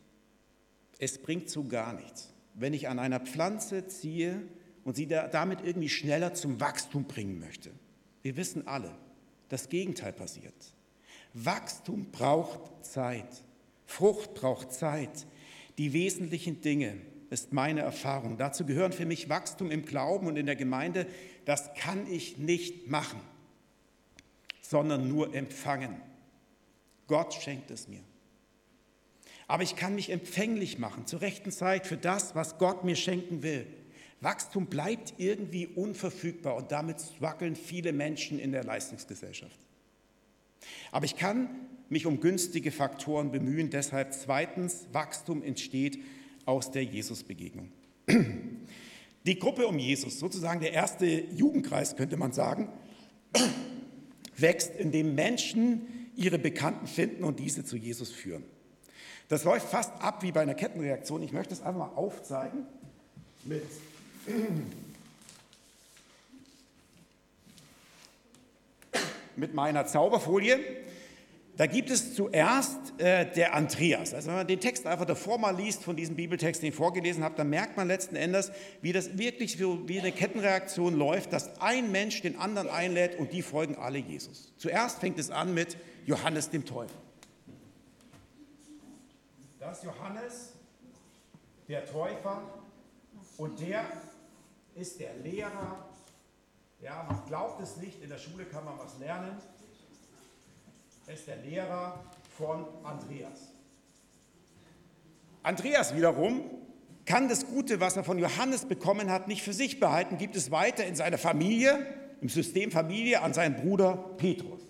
Es 0.98 1.18
bringt 1.18 1.48
zu 1.48 1.66
gar 1.68 1.92
nichts. 1.92 2.32
Wenn 2.56 2.74
ich 2.74 2.88
an 2.88 2.98
einer 2.98 3.20
Pflanze 3.20 3.86
ziehe 3.86 4.42
und 4.84 4.96
sie 4.96 5.06
damit 5.06 5.60
irgendwie 5.64 5.88
schneller 5.88 6.34
zum 6.34 6.60
Wachstum 6.60 7.04
bringen 7.04 7.38
möchte. 7.38 7.70
Wir 8.22 8.36
wissen 8.36 8.66
alle, 8.66 8.90
das 9.48 9.68
Gegenteil 9.68 10.12
passiert. 10.12 10.54
Wachstum 11.34 12.10
braucht 12.10 12.84
Zeit. 12.84 13.28
Frucht 13.84 14.34
braucht 14.34 14.72
Zeit. 14.72 15.26
Die 15.78 15.92
wesentlichen 15.92 16.60
Dinge 16.60 16.94
ist 17.30 17.52
meine 17.52 17.80
Erfahrung. 17.80 18.38
Dazu 18.38 18.64
gehören 18.64 18.92
für 18.92 19.06
mich 19.06 19.28
Wachstum 19.28 19.70
im 19.70 19.84
Glauben 19.84 20.26
und 20.26 20.36
in 20.36 20.46
der 20.46 20.56
Gemeinde. 20.56 21.06
Das 21.44 21.74
kann 21.74 22.10
ich 22.10 22.38
nicht 22.38 22.88
machen 22.88 23.20
sondern 24.68 25.08
nur 25.08 25.34
empfangen. 25.34 26.00
Gott 27.06 27.34
schenkt 27.34 27.70
es 27.70 27.88
mir. 27.88 28.00
Aber 29.46 29.62
ich 29.62 29.76
kann 29.76 29.94
mich 29.94 30.10
empfänglich 30.10 30.78
machen 30.78 31.06
zur 31.06 31.20
rechten 31.20 31.50
Zeit 31.52 31.86
für 31.86 31.96
das, 31.96 32.34
was 32.34 32.58
Gott 32.58 32.84
mir 32.84 32.96
schenken 32.96 33.42
will. 33.42 33.66
Wachstum 34.20 34.66
bleibt 34.66 35.14
irgendwie 35.18 35.66
unverfügbar 35.66 36.56
und 36.56 36.72
damit 36.72 36.96
wackeln 37.20 37.54
viele 37.54 37.92
Menschen 37.92 38.38
in 38.38 38.52
der 38.52 38.64
Leistungsgesellschaft. 38.64 39.58
Aber 40.90 41.04
ich 41.04 41.16
kann 41.16 41.48
mich 41.88 42.06
um 42.06 42.20
günstige 42.20 42.72
Faktoren 42.72 43.30
bemühen. 43.30 43.70
Deshalb 43.70 44.14
zweitens, 44.14 44.86
Wachstum 44.92 45.42
entsteht 45.42 45.98
aus 46.44 46.70
der 46.70 46.84
Jesusbegegnung. 46.84 47.70
Die 49.26 49.38
Gruppe 49.38 49.66
um 49.66 49.78
Jesus, 49.78 50.20
sozusagen 50.20 50.60
der 50.60 50.72
erste 50.72 51.06
Jugendkreis, 51.06 51.96
könnte 51.96 52.16
man 52.16 52.32
sagen, 52.32 52.68
wächst, 54.36 54.76
indem 54.76 55.16
Menschen 55.16 56.10
ihre 56.14 56.38
Bekannten 56.38 56.86
finden 56.86 57.24
und 57.24 57.40
diese 57.40 57.64
zu 57.64 57.76
Jesus 57.76 58.12
führen. 58.12 58.44
Das 59.28 59.44
läuft 59.44 59.68
fast 59.68 59.92
ab 60.00 60.22
wie 60.22 60.32
bei 60.32 60.42
einer 60.42 60.54
Kettenreaktion. 60.54 61.22
Ich 61.22 61.32
möchte 61.32 61.52
es 61.54 61.60
einfach 61.60 61.88
mal 61.88 61.96
aufzeigen 61.96 62.66
mit 63.44 63.62
mit 69.36 69.54
meiner 69.54 69.86
Zauberfolie. 69.86 70.58
Da 71.56 71.66
gibt 71.66 71.88
es 71.88 72.14
zuerst 72.14 73.00
äh, 73.00 73.30
der 73.32 73.54
Andreas. 73.54 74.12
Also 74.12 74.28
wenn 74.28 74.36
man 74.36 74.46
den 74.46 74.60
Text 74.60 74.86
einfach 74.86 75.06
davor 75.06 75.38
mal 75.38 75.56
liest, 75.56 75.82
von 75.82 75.96
diesem 75.96 76.14
Bibeltext, 76.14 76.60
den 76.62 76.68
ich 76.68 76.74
vorgelesen 76.74 77.24
habe, 77.24 77.34
dann 77.34 77.48
merkt 77.48 77.78
man 77.78 77.88
letzten 77.88 78.14
Endes, 78.14 78.52
wie 78.82 78.92
das 78.92 79.16
wirklich 79.16 79.58
wie 79.58 79.98
eine 79.98 80.12
Kettenreaktion 80.12 80.94
läuft, 80.94 81.32
dass 81.32 81.58
ein 81.62 81.90
Mensch 81.92 82.20
den 82.20 82.38
anderen 82.38 82.68
einlädt 82.68 83.18
und 83.18 83.32
die 83.32 83.40
folgen 83.40 83.76
alle 83.76 83.98
Jesus. 83.98 84.52
Zuerst 84.58 84.98
fängt 84.98 85.18
es 85.18 85.30
an 85.30 85.54
mit 85.54 85.78
Johannes 86.04 86.50
dem 86.50 86.66
Täufer. 86.66 87.05
Das 89.66 89.78
ist 89.78 89.84
Johannes, 89.84 90.52
der 91.66 91.84
Täufer, 91.86 92.40
und 93.36 93.58
der 93.58 93.84
ist 94.76 95.00
der 95.00 95.12
Lehrer. 95.16 95.88
Ja, 96.80 97.04
man 97.08 97.26
glaubt 97.26 97.60
es 97.60 97.76
nicht, 97.76 98.00
in 98.00 98.08
der 98.08 98.18
Schule 98.18 98.44
kann 98.44 98.64
man 98.64 98.78
was 98.78 98.96
lernen 99.00 99.36
ist 101.08 101.26
der 101.26 101.36
Lehrer 101.36 102.04
von 102.36 102.64
Andreas. 102.84 103.52
Andreas 105.42 105.96
wiederum 105.96 106.42
kann 107.04 107.28
das 107.28 107.46
Gute, 107.46 107.80
was 107.80 107.96
er 107.96 108.04
von 108.04 108.18
Johannes 108.18 108.66
bekommen 108.66 109.10
hat, 109.10 109.26
nicht 109.26 109.42
für 109.42 109.52
sich 109.52 109.80
behalten, 109.80 110.16
gibt 110.16 110.36
es 110.36 110.50
weiter 110.52 110.84
in 110.84 110.94
seiner 110.94 111.18
Familie, 111.18 111.86
im 112.20 112.28
System 112.28 112.70
Familie, 112.70 113.22
an 113.22 113.34
seinen 113.34 113.56
Bruder 113.56 113.96
Petrus. 114.16 114.60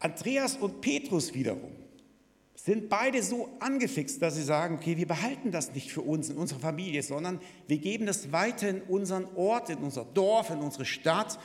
Andreas 0.00 0.56
und 0.56 0.82
Petrus 0.82 1.32
wiederum 1.32 1.81
sind 2.64 2.88
beide 2.88 3.24
so 3.24 3.48
angefixt, 3.58 4.22
dass 4.22 4.36
sie 4.36 4.44
sagen, 4.44 4.76
okay, 4.76 4.96
wir 4.96 5.08
behalten 5.08 5.50
das 5.50 5.74
nicht 5.74 5.90
für 5.90 6.02
uns 6.02 6.30
in 6.30 6.36
unserer 6.36 6.60
Familie, 6.60 7.02
sondern 7.02 7.40
wir 7.66 7.78
geben 7.78 8.06
das 8.06 8.30
weiter 8.30 8.68
in 8.68 8.82
unseren 8.82 9.24
Ort, 9.34 9.68
in 9.68 9.78
unser 9.78 10.04
Dorf, 10.04 10.50
in 10.50 10.60
unsere 10.60 10.84
Stadt 10.84 11.40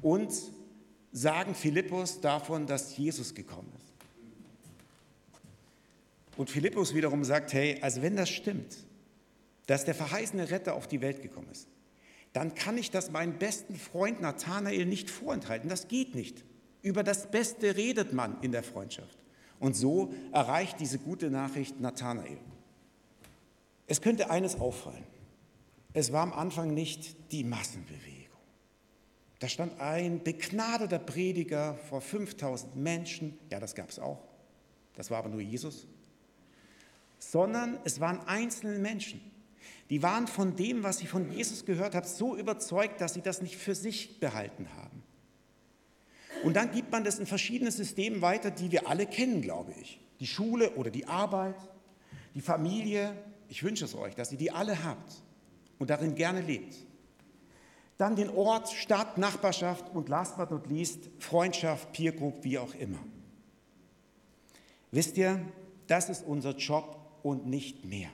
und 0.00 0.32
sagen 1.12 1.54
Philippus 1.54 2.22
davon, 2.22 2.66
dass 2.66 2.96
Jesus 2.96 3.34
gekommen 3.34 3.70
ist. 3.76 3.92
Und 6.38 6.48
Philippus 6.48 6.94
wiederum 6.94 7.22
sagt, 7.22 7.52
hey, 7.52 7.78
also 7.82 8.00
wenn 8.00 8.16
das 8.16 8.30
stimmt, 8.30 8.78
dass 9.66 9.84
der 9.84 9.94
verheißene 9.94 10.50
Retter 10.50 10.72
auf 10.72 10.86
die 10.86 11.02
Welt 11.02 11.20
gekommen 11.20 11.48
ist, 11.52 11.68
dann 12.32 12.54
kann 12.54 12.78
ich 12.78 12.90
das 12.90 13.10
meinem 13.10 13.38
besten 13.38 13.76
Freund 13.76 14.22
Nathanael 14.22 14.86
nicht 14.86 15.10
vorenthalten. 15.10 15.68
Das 15.68 15.88
geht 15.88 16.14
nicht. 16.14 16.44
Über 16.80 17.02
das 17.02 17.30
Beste 17.30 17.76
redet 17.76 18.14
man 18.14 18.40
in 18.40 18.52
der 18.52 18.62
Freundschaft. 18.62 19.21
Und 19.62 19.76
so 19.76 20.12
erreicht 20.32 20.80
diese 20.80 20.98
gute 20.98 21.30
Nachricht 21.30 21.80
Nathanael. 21.80 22.36
Es 23.86 24.00
könnte 24.00 24.28
eines 24.28 24.58
auffallen. 24.58 25.06
Es 25.92 26.12
war 26.12 26.24
am 26.24 26.32
Anfang 26.32 26.74
nicht 26.74 27.30
die 27.30 27.44
Massenbewegung. 27.44 28.40
Da 29.38 29.46
stand 29.46 29.80
ein 29.80 30.20
begnadeter 30.24 30.98
Prediger 30.98 31.76
vor 31.88 32.00
5000 32.00 32.74
Menschen. 32.74 33.38
Ja, 33.50 33.60
das 33.60 33.76
gab 33.76 33.90
es 33.90 34.00
auch. 34.00 34.18
Das 34.96 35.12
war 35.12 35.18
aber 35.18 35.28
nur 35.28 35.40
Jesus. 35.40 35.86
sondern 37.20 37.78
es 37.84 38.00
waren 38.00 38.18
einzelne 38.26 38.80
Menschen. 38.80 39.20
Die 39.90 40.02
waren 40.02 40.26
von 40.26 40.56
dem, 40.56 40.82
was 40.82 40.98
sie 40.98 41.06
von 41.06 41.30
Jesus 41.30 41.64
gehört 41.64 41.94
haben, 41.94 42.06
so 42.06 42.36
überzeugt, 42.36 43.00
dass 43.00 43.14
sie 43.14 43.22
das 43.22 43.42
nicht 43.42 43.56
für 43.56 43.76
sich 43.76 44.18
behalten 44.18 44.66
haben. 44.76 45.01
Und 46.42 46.54
dann 46.54 46.70
gibt 46.72 46.90
man 46.90 47.04
das 47.04 47.18
in 47.18 47.26
verschiedene 47.26 47.70
Systeme 47.70 48.20
weiter, 48.22 48.50
die 48.50 48.72
wir 48.72 48.88
alle 48.88 49.06
kennen, 49.06 49.42
glaube 49.42 49.72
ich. 49.80 50.00
Die 50.20 50.26
Schule 50.26 50.72
oder 50.72 50.90
die 50.90 51.06
Arbeit, 51.06 51.56
die 52.34 52.40
Familie. 52.40 53.16
Ich 53.48 53.62
wünsche 53.62 53.84
es 53.84 53.94
euch, 53.94 54.14
dass 54.14 54.32
ihr 54.32 54.38
die 54.38 54.50
alle 54.50 54.84
habt 54.84 55.22
und 55.78 55.90
darin 55.90 56.14
gerne 56.14 56.40
lebt. 56.40 56.76
Dann 57.98 58.16
den 58.16 58.30
Ort, 58.30 58.70
Stadt, 58.70 59.18
Nachbarschaft 59.18 59.94
und 59.94 60.08
last 60.08 60.36
but 60.36 60.50
not 60.50 60.66
least 60.68 61.10
Freundschaft, 61.18 61.92
Peer 61.92 62.12
Group, 62.12 62.42
wie 62.42 62.58
auch 62.58 62.74
immer. 62.74 62.98
Wisst 64.90 65.16
ihr, 65.16 65.40
das 65.86 66.08
ist 66.08 66.24
unser 66.24 66.56
Job 66.56 66.98
und 67.22 67.46
nicht 67.46 67.84
mehr. 67.84 68.10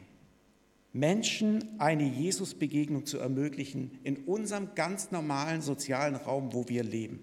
Menschen 0.93 1.79
eine 1.79 2.05
Jesus-Begegnung 2.05 3.07
zu 3.07 3.19
ermöglichen 3.19 3.99
in 4.05 4.17
unserem 4.25 4.75
ganz 4.75 5.11
normalen 5.11 5.63
sozialen 5.63 6.17
Raum, 6.17 6.53
wo 6.53 6.69
wir 6.69 6.83
leben. 6.83 7.21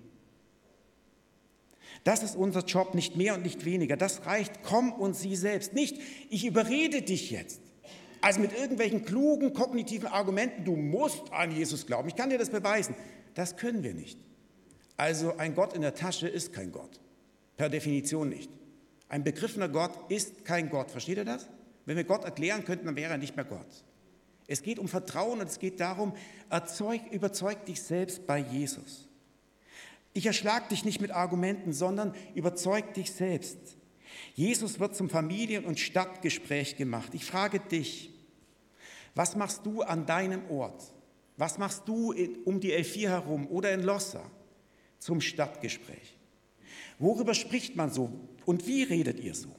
Das 2.06 2.22
ist 2.22 2.36
unser 2.36 2.64
Job, 2.64 2.94
nicht 2.94 3.16
mehr 3.16 3.34
und 3.34 3.42
nicht 3.42 3.66
weniger. 3.66 3.98
Das 3.98 4.28
reicht. 4.28 4.62
Komm 4.62 4.94
und 4.94 5.16
sieh 5.16 5.36
selbst. 5.36 5.74
Nicht, 5.74 6.00
ich 6.30 6.46
überrede 6.46 7.02
dich 7.02 7.32
jetzt. 7.32 7.60
Also 8.22 8.40
mit 8.40 8.54
irgendwelchen 8.58 9.04
klugen 9.04 9.54
kognitiven 9.54 10.08
Argumenten, 10.08 10.64
du 10.64 10.76
musst 10.76 11.34
an 11.34 11.52
Jesus 11.52 11.88
glauben. 11.88 12.08
Ich 12.08 12.16
kann 12.16 12.30
dir 12.30 12.38
das 12.38 12.52
beweisen. 12.52 12.96
Das 13.34 13.58
können 13.58 13.84
wir 13.84 13.96
nicht. 13.96 14.20
Also 14.98 15.36
ein 15.38 15.56
Gott 15.56 15.74
in 15.74 15.82
der 15.82 15.96
Tasche 15.96 16.28
ist 16.28 16.54
kein 16.54 16.72
Gott. 16.72 17.00
Per 17.58 17.70
Definition 17.70 18.30
nicht. 18.30 18.52
Ein 19.10 19.24
begriffener 19.24 19.68
Gott 19.68 19.92
ist 20.10 20.46
kein 20.46 20.70
Gott. 20.70 20.92
Versteht 20.92 21.18
ihr 21.18 21.26
das? 21.26 21.48
Wenn 21.86 21.98
wir 21.98 22.04
Gott 22.04 22.24
erklären 22.24 22.66
könnten, 22.66 22.86
dann 22.86 22.96
wäre 22.96 23.14
er 23.14 23.18
nicht 23.18 23.36
mehr 23.36 23.46
Gott. 23.46 23.84
Es 24.48 24.62
geht 24.62 24.78
um 24.78 24.88
Vertrauen 24.88 25.40
und 25.40 25.50
es 25.50 25.58
geht 25.58 25.80
darum, 25.80 26.14
erzeug, 26.52 27.02
überzeug 27.12 27.66
dich 27.66 27.82
selbst 27.82 28.28
bei 28.28 28.38
Jesus. 28.38 29.05
Ich 30.16 30.26
erschlag 30.26 30.70
dich 30.70 30.86
nicht 30.86 31.02
mit 31.02 31.12
Argumenten, 31.12 31.74
sondern 31.74 32.16
überzeug 32.36 32.94
dich 32.94 33.12
selbst. 33.12 33.58
Jesus 34.34 34.80
wird 34.80 34.96
zum 34.96 35.10
Familien- 35.10 35.66
und 35.66 35.78
Stadtgespräch 35.78 36.78
gemacht. 36.78 37.14
Ich 37.14 37.26
frage 37.26 37.60
dich, 37.60 38.14
was 39.14 39.36
machst 39.36 39.66
du 39.66 39.82
an 39.82 40.06
deinem 40.06 40.50
Ort? 40.50 40.82
Was 41.36 41.58
machst 41.58 41.84
du 41.86 42.14
um 42.46 42.62
die 42.62 42.72
L4 42.74 43.10
herum 43.10 43.48
oder 43.48 43.74
in 43.74 43.84
Lossa 43.84 44.24
zum 45.00 45.20
Stadtgespräch? 45.20 46.18
Worüber 46.98 47.34
spricht 47.34 47.76
man 47.76 47.92
so 47.92 48.10
und 48.46 48.66
wie 48.68 48.84
redet 48.84 49.20
ihr 49.20 49.36
so? 49.36 49.54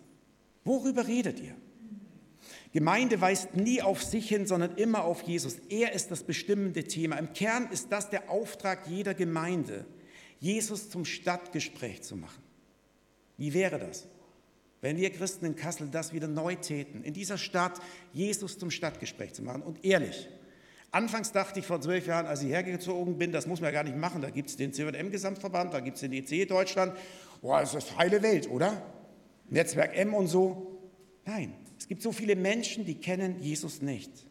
Worüber 0.64 1.06
redet 1.06 1.38
ihr? 1.38 1.54
Gemeinde 2.72 3.20
weist 3.20 3.54
nie 3.56 3.82
auf 3.82 4.02
sich 4.02 4.26
hin, 4.26 4.46
sondern 4.46 4.76
immer 4.76 5.04
auf 5.04 5.20
Jesus. 5.20 5.58
Er 5.68 5.92
ist 5.92 6.10
das 6.10 6.22
bestimmende 6.22 6.84
Thema. 6.84 7.16
Im 7.16 7.34
Kern 7.34 7.68
ist 7.70 7.92
das 7.92 8.08
der 8.08 8.30
Auftrag 8.30 8.88
jeder 8.88 9.12
Gemeinde, 9.12 9.84
Jesus 10.40 10.90
zum 10.90 11.04
Stadtgespräch 11.04 12.02
zu 12.02 12.16
machen. 12.16 12.42
Wie 13.38 13.52
wäre 13.52 13.78
das, 13.78 14.06
wenn 14.80 14.96
wir 14.96 15.10
Christen 15.10 15.46
in 15.46 15.56
Kassel 15.56 15.88
das 15.90 16.12
wieder 16.12 16.28
neu 16.28 16.54
täten, 16.54 17.02
in 17.02 17.14
dieser 17.14 17.38
Stadt 17.38 17.80
Jesus 18.12 18.58
zum 18.58 18.70
Stadtgespräch 18.70 19.32
zu 19.34 19.42
machen? 19.42 19.62
Und 19.62 19.84
ehrlich, 19.84 20.28
anfangs 20.90 21.32
dachte 21.32 21.60
ich 21.60 21.66
vor 21.66 21.80
zwölf 21.80 22.06
Jahren, 22.06 22.26
als 22.26 22.42
ich 22.42 22.48
hergezogen 22.48 23.18
bin, 23.18 23.32
das 23.32 23.46
muss 23.46 23.60
man 23.60 23.68
ja 23.68 23.82
gar 23.82 23.84
nicht 23.84 23.96
machen, 23.96 24.22
da 24.22 24.30
gibt 24.30 24.50
es 24.50 24.56
den 24.56 24.72
CWM-Gesamtverband, 24.72 25.74
da 25.74 25.80
gibt 25.80 25.96
es 25.96 26.02
den 26.02 26.12
EC 26.12 26.48
Deutschland, 26.48 26.96
boah, 27.42 27.60
das 27.60 27.74
ist 27.74 27.96
heile 27.96 28.22
Welt, 28.22 28.50
oder? 28.50 28.82
Netzwerk 29.48 29.96
M 29.96 30.14
und 30.14 30.26
so. 30.26 30.80
Nein, 31.24 31.54
es 31.78 31.88
gibt 31.88 32.02
so 32.02 32.12
viele 32.12 32.36
Menschen, 32.36 32.84
die 32.84 32.96
kennen 32.96 33.40
Jesus 33.40 33.82
nicht. 33.82 34.26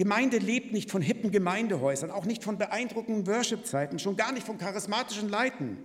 Gemeinde 0.00 0.38
lebt 0.38 0.72
nicht 0.72 0.90
von 0.90 1.02
hippen 1.02 1.30
Gemeindehäusern, 1.30 2.10
auch 2.10 2.24
nicht 2.24 2.42
von 2.42 2.56
beeindruckenden 2.56 3.26
Worship-Zeiten, 3.26 3.98
schon 3.98 4.16
gar 4.16 4.32
nicht 4.32 4.46
von 4.46 4.56
charismatischen 4.56 5.28
Leiten, 5.28 5.76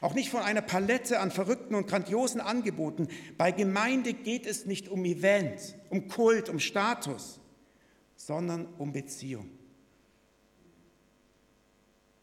auch 0.00 0.14
nicht 0.14 0.30
von 0.30 0.40
einer 0.40 0.60
Palette 0.60 1.20
an 1.20 1.30
verrückten 1.30 1.76
und 1.76 1.86
grandiosen 1.86 2.40
Angeboten. 2.40 3.06
Bei 3.36 3.52
Gemeinde 3.52 4.12
geht 4.12 4.44
es 4.44 4.66
nicht 4.66 4.88
um 4.88 5.04
Event, 5.04 5.76
um 5.88 6.08
Kult, 6.08 6.48
um 6.48 6.58
Status, 6.58 7.38
sondern 8.16 8.66
um 8.76 8.92
Beziehung. 8.92 9.48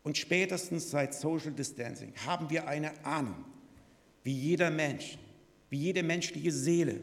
Und 0.04 0.18
spätestens 0.18 0.92
seit 0.92 1.14
Social 1.14 1.54
Distancing 1.54 2.12
haben 2.26 2.50
wir 2.50 2.68
eine 2.68 2.92
Ahnung, 3.06 3.46
wie 4.24 4.34
jeder 4.34 4.70
Mensch, 4.70 5.18
wie 5.70 5.78
jede 5.78 6.04
menschliche 6.04 6.52
Seele 6.52 7.00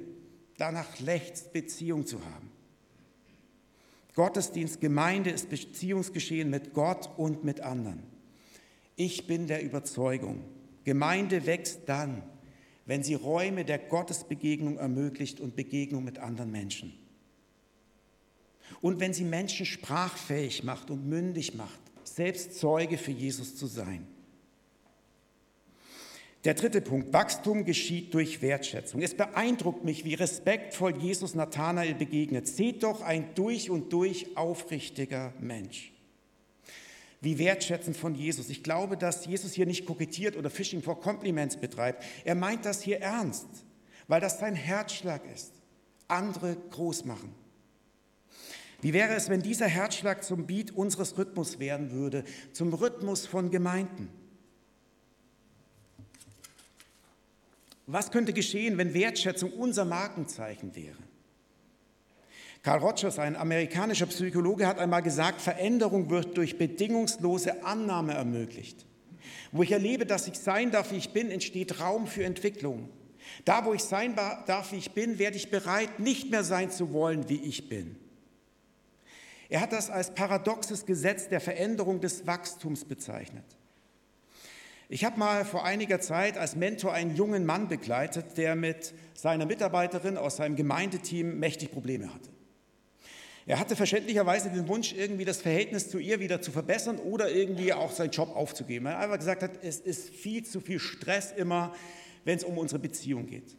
danach 0.59 1.01
lechzt, 1.01 1.55
Beziehung 1.55 2.05
zu 2.05 2.23
haben. 2.23 2.52
Gottesdienst, 4.15 4.81
Gemeinde 4.81 5.31
ist 5.31 5.49
Beziehungsgeschehen 5.49 6.51
mit 6.51 6.75
Gott 6.75 7.09
und 7.17 7.45
mit 7.45 7.61
anderen. 7.61 8.03
Ich 8.97 9.27
bin 9.27 9.47
der 9.47 9.63
Überzeugung, 9.63 10.45
Gemeinde 10.85 11.47
wächst 11.47 11.83
dann, 11.87 12.23
wenn 12.85 13.03
sie 13.03 13.15
Räume 13.15 13.65
der 13.65 13.79
Gottesbegegnung 13.79 14.77
ermöglicht 14.77 15.41
und 15.41 15.57
Begegnung 15.57 16.05
mit 16.05 16.19
anderen 16.19 16.51
Menschen. 16.51 16.93
Und 18.81 19.01
wenn 19.01 19.15
sie 19.15 19.25
Menschen 19.25 19.65
sprachfähig 19.65 20.65
macht 20.65 20.91
und 20.91 21.07
mündig 21.07 21.55
macht, 21.55 21.81
selbst 22.05 22.59
Zeuge 22.59 22.99
für 22.99 23.13
Jesus 23.13 23.57
zu 23.57 23.67
sein. 23.67 24.07
Der 26.45 26.55
dritte 26.55 26.81
Punkt, 26.81 27.13
Wachstum 27.13 27.65
geschieht 27.65 28.15
durch 28.15 28.43
Wertschätzung. 28.43 29.01
Es 29.01 29.17
beeindruckt 29.17 29.85
mich, 29.85 30.05
wie 30.05 30.15
respektvoll 30.15 30.97
Jesus 30.97 31.37
Nathanael 31.37 31.95
begegnet. 31.95 32.49
Seht 32.49 32.83
doch 32.83 33.01
ein 33.01 33.35
durch 33.37 33.71
und 33.71 33.93
durch 33.93 34.37
aufrichtiger 34.37 35.33
Mensch. 35.39 35.93
Wie 37.21 37.39
wertschätzend 37.39 37.97
von 37.97 38.17
Jesus. 38.17 38.51
Ich 38.51 38.65
glaube, 38.65 38.97
dass 38.97 39.25
Jesus 39.25 39.53
hier 39.53 39.67
nicht 39.67 39.87
kokettiert 39.87 40.37
oder 40.37 40.51
Fishing 40.51 40.83
for 40.83 41.01
Compliments 41.01 41.57
betreibt. 41.57 42.03
Er 42.25 42.35
meint 42.35 42.65
das 42.65 42.83
hier 42.83 43.01
ernst, 43.01 43.47
weil 44.09 44.21
das 44.21 44.41
sein 44.41 44.57
Herzschlag 44.57 45.23
ist. 45.33 45.53
Andere 46.09 46.57
groß 46.71 47.05
machen. 47.05 47.33
Wie 48.81 48.93
wäre 48.93 49.15
es, 49.15 49.29
wenn 49.29 49.43
dieser 49.43 49.69
Herzschlag 49.69 50.25
zum 50.25 50.49
Beat 50.49 50.73
unseres 50.73 51.17
Rhythmus 51.17 51.61
werden 51.61 51.93
würde, 51.93 52.25
zum 52.53 52.75
Rhythmus 52.75 53.27
von 53.27 53.53
Gemeinden? 53.53 54.09
Was 57.87 58.11
könnte 58.11 58.33
geschehen, 58.33 58.79
wenn 58.79 58.95
Wertschätzung 58.95 59.53
unser 59.53 59.85
Markenzeichen 59.85 60.75
wäre? 60.77 60.97
Carl 62.63 62.79
Rogers, 62.79 63.19
ein 63.19 63.35
amerikanischer 63.35 64.07
Psychologe, 64.07 64.69
hat 64.69 64.79
einmal 64.79 65.03
gesagt, 65.03 65.41
Veränderung 65.41 66.11
wird 66.11 66.37
durch 66.37 66.59
bedingungslose 66.59 67.65
Annahme 67.65 68.15
ermöglicht. 68.15 68.87
Wo 69.51 69.65
ich 69.65 69.73
erlebe, 69.73 70.07
dass 70.07 70.29
ich 70.29 70.39
sein 70.39 70.71
darf, 70.71 70.93
wie 70.93 70.97
ich 70.97 71.13
bin, 71.13 71.31
entsteht 71.31 71.81
Raum 71.81 72.07
für 72.07 72.25
Entwicklung. 72.25 72.89
Da, 73.45 73.65
wo 73.65 73.75
ich 73.75 73.83
sein 73.83 74.15
darf, 74.15 74.71
wie 74.73 74.77
ich 74.77 74.93
bin, 74.93 75.19
werde 75.19 75.37
ich 75.37 75.51
bereit, 75.51 75.99
nicht 75.99 76.31
mehr 76.31 76.45
sein 76.45 76.71
zu 76.71 76.93
wollen, 76.93 77.29
wie 77.29 77.43
ich 77.43 77.69
bin. 77.69 77.97
Er 79.49 79.61
hat 79.61 79.73
das 79.73 79.91
als 79.91 80.15
paradoxes 80.15 80.87
Gesetz 80.87 81.29
der 81.29 81.41
Veränderung 81.41 82.01
des 82.01 82.27
Wachstums 82.27 82.85
bezeichnet. 82.85 83.45
Ich 84.93 85.07
habe 85.07 85.19
mal 85.19 85.47
vor 85.47 85.65
einiger 85.65 86.03
Zeit 86.03 86.37
als 86.37 86.55
Mentor 86.55 86.93
einen 86.93 87.17
jungen 87.17 87.47
Mann 87.47 87.67
begleitet, 87.67 88.37
der 88.37 88.55
mit 88.55 88.93
seiner 89.15 89.47
Mitarbeiterin 89.47 90.19
aus 90.19 90.37
seinem 90.37 90.55
Gemeindeteam 90.55 91.39
mächtig 91.39 91.73
Probleme 91.73 92.13
hatte. 92.13 92.29
Er 93.47 93.59
hatte 93.59 93.75
verständlicherweise 93.75 94.51
den 94.51 94.69
Wunsch, 94.69 94.93
irgendwie 94.93 95.25
das 95.25 95.41
Verhältnis 95.41 95.89
zu 95.89 95.99
ihr 95.99 96.21
wieder 96.21 96.43
zu 96.43 96.53
verbessern 96.53 96.99
oder 96.99 97.31
irgendwie 97.31 97.73
auch 97.73 97.91
seinen 97.91 98.11
Job 98.11 98.37
aufzugeben. 98.37 98.85
Er 98.85 98.99
einfach 98.99 99.17
gesagt 99.17 99.43
hat, 99.43 99.65
es 99.65 99.81
ist 99.81 100.11
viel 100.11 100.45
zu 100.45 100.61
viel 100.61 100.79
Stress 100.79 101.33
immer, 101.33 101.75
wenn 102.27 102.37
es 102.37 102.45
um 102.45 102.59
unsere 102.59 102.79
Beziehung 102.79 103.25
geht. 103.25 103.57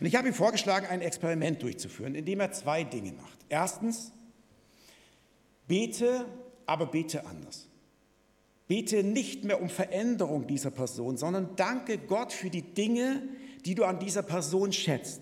Und 0.00 0.06
ich 0.06 0.16
habe 0.16 0.26
ihm 0.26 0.34
vorgeschlagen, 0.34 0.84
ein 0.88 1.00
Experiment 1.00 1.62
durchzuführen, 1.62 2.16
indem 2.16 2.40
er 2.40 2.50
zwei 2.50 2.82
Dinge 2.82 3.12
macht. 3.12 3.38
Erstens, 3.48 4.10
bete, 5.68 6.24
aber 6.66 6.86
bete 6.86 7.24
anders. 7.24 7.69
Bete 8.70 9.02
nicht 9.02 9.42
mehr 9.42 9.60
um 9.60 9.68
Veränderung 9.68 10.46
dieser 10.46 10.70
Person, 10.70 11.16
sondern 11.16 11.56
danke 11.56 11.98
Gott 11.98 12.32
für 12.32 12.50
die 12.50 12.62
Dinge, 12.62 13.20
die 13.64 13.74
du 13.74 13.82
an 13.82 13.98
dieser 13.98 14.22
Person 14.22 14.72
schätzt. 14.72 15.20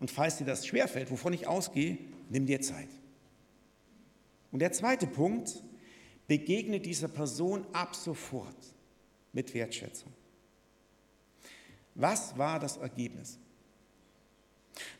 Und 0.00 0.10
falls 0.10 0.38
dir 0.38 0.46
das 0.46 0.66
schwerfällt, 0.66 1.10
wovon 1.10 1.34
ich 1.34 1.46
ausgehe, 1.46 1.98
nimm 2.30 2.46
dir 2.46 2.62
Zeit. 2.62 2.88
Und 4.50 4.60
der 4.60 4.72
zweite 4.72 5.06
Punkt, 5.06 5.62
begegne 6.26 6.80
dieser 6.80 7.08
Person 7.08 7.66
ab 7.74 7.94
sofort 7.94 8.56
mit 9.34 9.52
Wertschätzung. 9.52 10.14
Was 11.94 12.38
war 12.38 12.60
das 12.60 12.78
Ergebnis? 12.78 13.38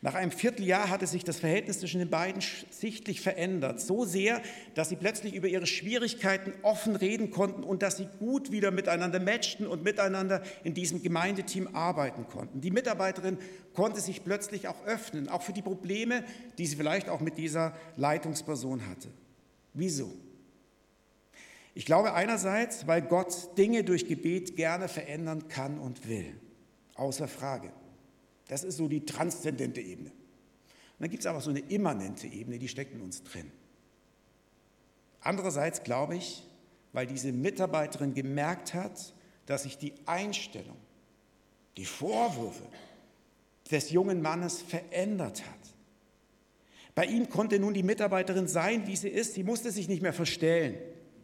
Nach 0.05 0.13
einem 0.13 0.29
Vierteljahr 0.29 0.91
hatte 0.91 1.07
sich 1.07 1.23
das 1.23 1.39
Verhältnis 1.39 1.79
zwischen 1.79 1.97
den 1.97 2.11
beiden 2.11 2.39
sichtlich 2.69 3.21
verändert. 3.21 3.81
So 3.81 4.05
sehr, 4.05 4.39
dass 4.75 4.89
sie 4.89 4.97
plötzlich 4.97 5.33
über 5.33 5.47
ihre 5.47 5.65
Schwierigkeiten 5.65 6.53
offen 6.61 6.95
reden 6.95 7.31
konnten 7.31 7.63
und 7.63 7.81
dass 7.81 7.97
sie 7.97 8.07
gut 8.19 8.51
wieder 8.51 8.69
miteinander 8.69 9.19
matchten 9.19 9.65
und 9.65 9.83
miteinander 9.83 10.43
in 10.63 10.75
diesem 10.75 11.01
Gemeindeteam 11.01 11.73
arbeiten 11.73 12.27
konnten. 12.27 12.61
Die 12.61 12.69
Mitarbeiterin 12.69 13.39
konnte 13.73 13.99
sich 13.99 14.23
plötzlich 14.23 14.67
auch 14.67 14.85
öffnen, 14.85 15.27
auch 15.27 15.41
für 15.41 15.53
die 15.53 15.63
Probleme, 15.63 16.23
die 16.59 16.67
sie 16.67 16.75
vielleicht 16.75 17.09
auch 17.09 17.19
mit 17.19 17.39
dieser 17.39 17.75
Leitungsperson 17.95 18.87
hatte. 18.87 19.07
Wieso? 19.73 20.13
Ich 21.73 21.87
glaube 21.87 22.13
einerseits, 22.13 22.85
weil 22.85 23.01
Gott 23.01 23.57
Dinge 23.57 23.83
durch 23.83 24.07
Gebet 24.07 24.55
gerne 24.55 24.87
verändern 24.87 25.47
kann 25.47 25.79
und 25.79 26.07
will. 26.07 26.39
Außer 26.93 27.27
Frage. 27.27 27.71
Das 28.47 28.63
ist 28.63 28.77
so 28.77 28.87
die 28.87 29.05
transzendente 29.05 29.81
Ebene. 29.81 30.09
Und 30.09 31.01
dann 31.01 31.09
gibt 31.09 31.21
es 31.21 31.27
aber 31.27 31.41
so 31.41 31.49
eine 31.49 31.59
immanente 31.59 32.27
Ebene, 32.27 32.59
die 32.59 32.67
steckt 32.67 32.93
in 32.93 33.01
uns 33.01 33.23
drin. 33.23 33.51
Andererseits 35.21 35.83
glaube 35.83 36.15
ich, 36.15 36.43
weil 36.93 37.07
diese 37.07 37.31
Mitarbeiterin 37.31 38.13
gemerkt 38.13 38.73
hat, 38.73 39.13
dass 39.45 39.63
sich 39.63 39.77
die 39.77 39.93
Einstellung, 40.05 40.77
die 41.77 41.85
Vorwürfe 41.85 42.63
des 43.69 43.89
jungen 43.89 44.21
Mannes 44.21 44.61
verändert 44.61 45.43
hat. 45.45 45.59
Bei 46.93 47.05
ihm 47.05 47.29
konnte 47.29 47.59
nun 47.59 47.73
die 47.73 47.83
Mitarbeiterin 47.83 48.47
sein, 48.47 48.87
wie 48.87 48.95
sie 48.95 49.09
ist. 49.09 49.33
Sie 49.33 49.43
musste 49.43 49.71
sich 49.71 49.89
nicht 49.89 50.01
mehr 50.01 50.13
verstellen, 50.13 50.77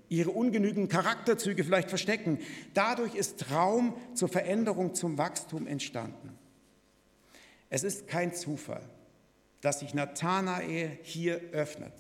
ihre 0.10 0.32
ungenügenden 0.32 0.90
Charakterzüge 0.90 1.64
vielleicht 1.64 1.88
verstecken. 1.88 2.40
Dadurch 2.74 3.16
ist 3.16 3.50
Raum 3.52 3.96
zur 4.14 4.28
Veränderung, 4.28 4.94
zum 4.94 5.18
Wachstum 5.18 5.68
entstanden. 5.68 6.38
Es 7.72 7.84
ist 7.84 8.08
kein 8.08 8.34
Zufall, 8.34 8.84
dass 9.62 9.80
sich 9.80 9.94
Nathanael 9.94 11.00
hier 11.04 11.40
öffnet, 11.54 11.94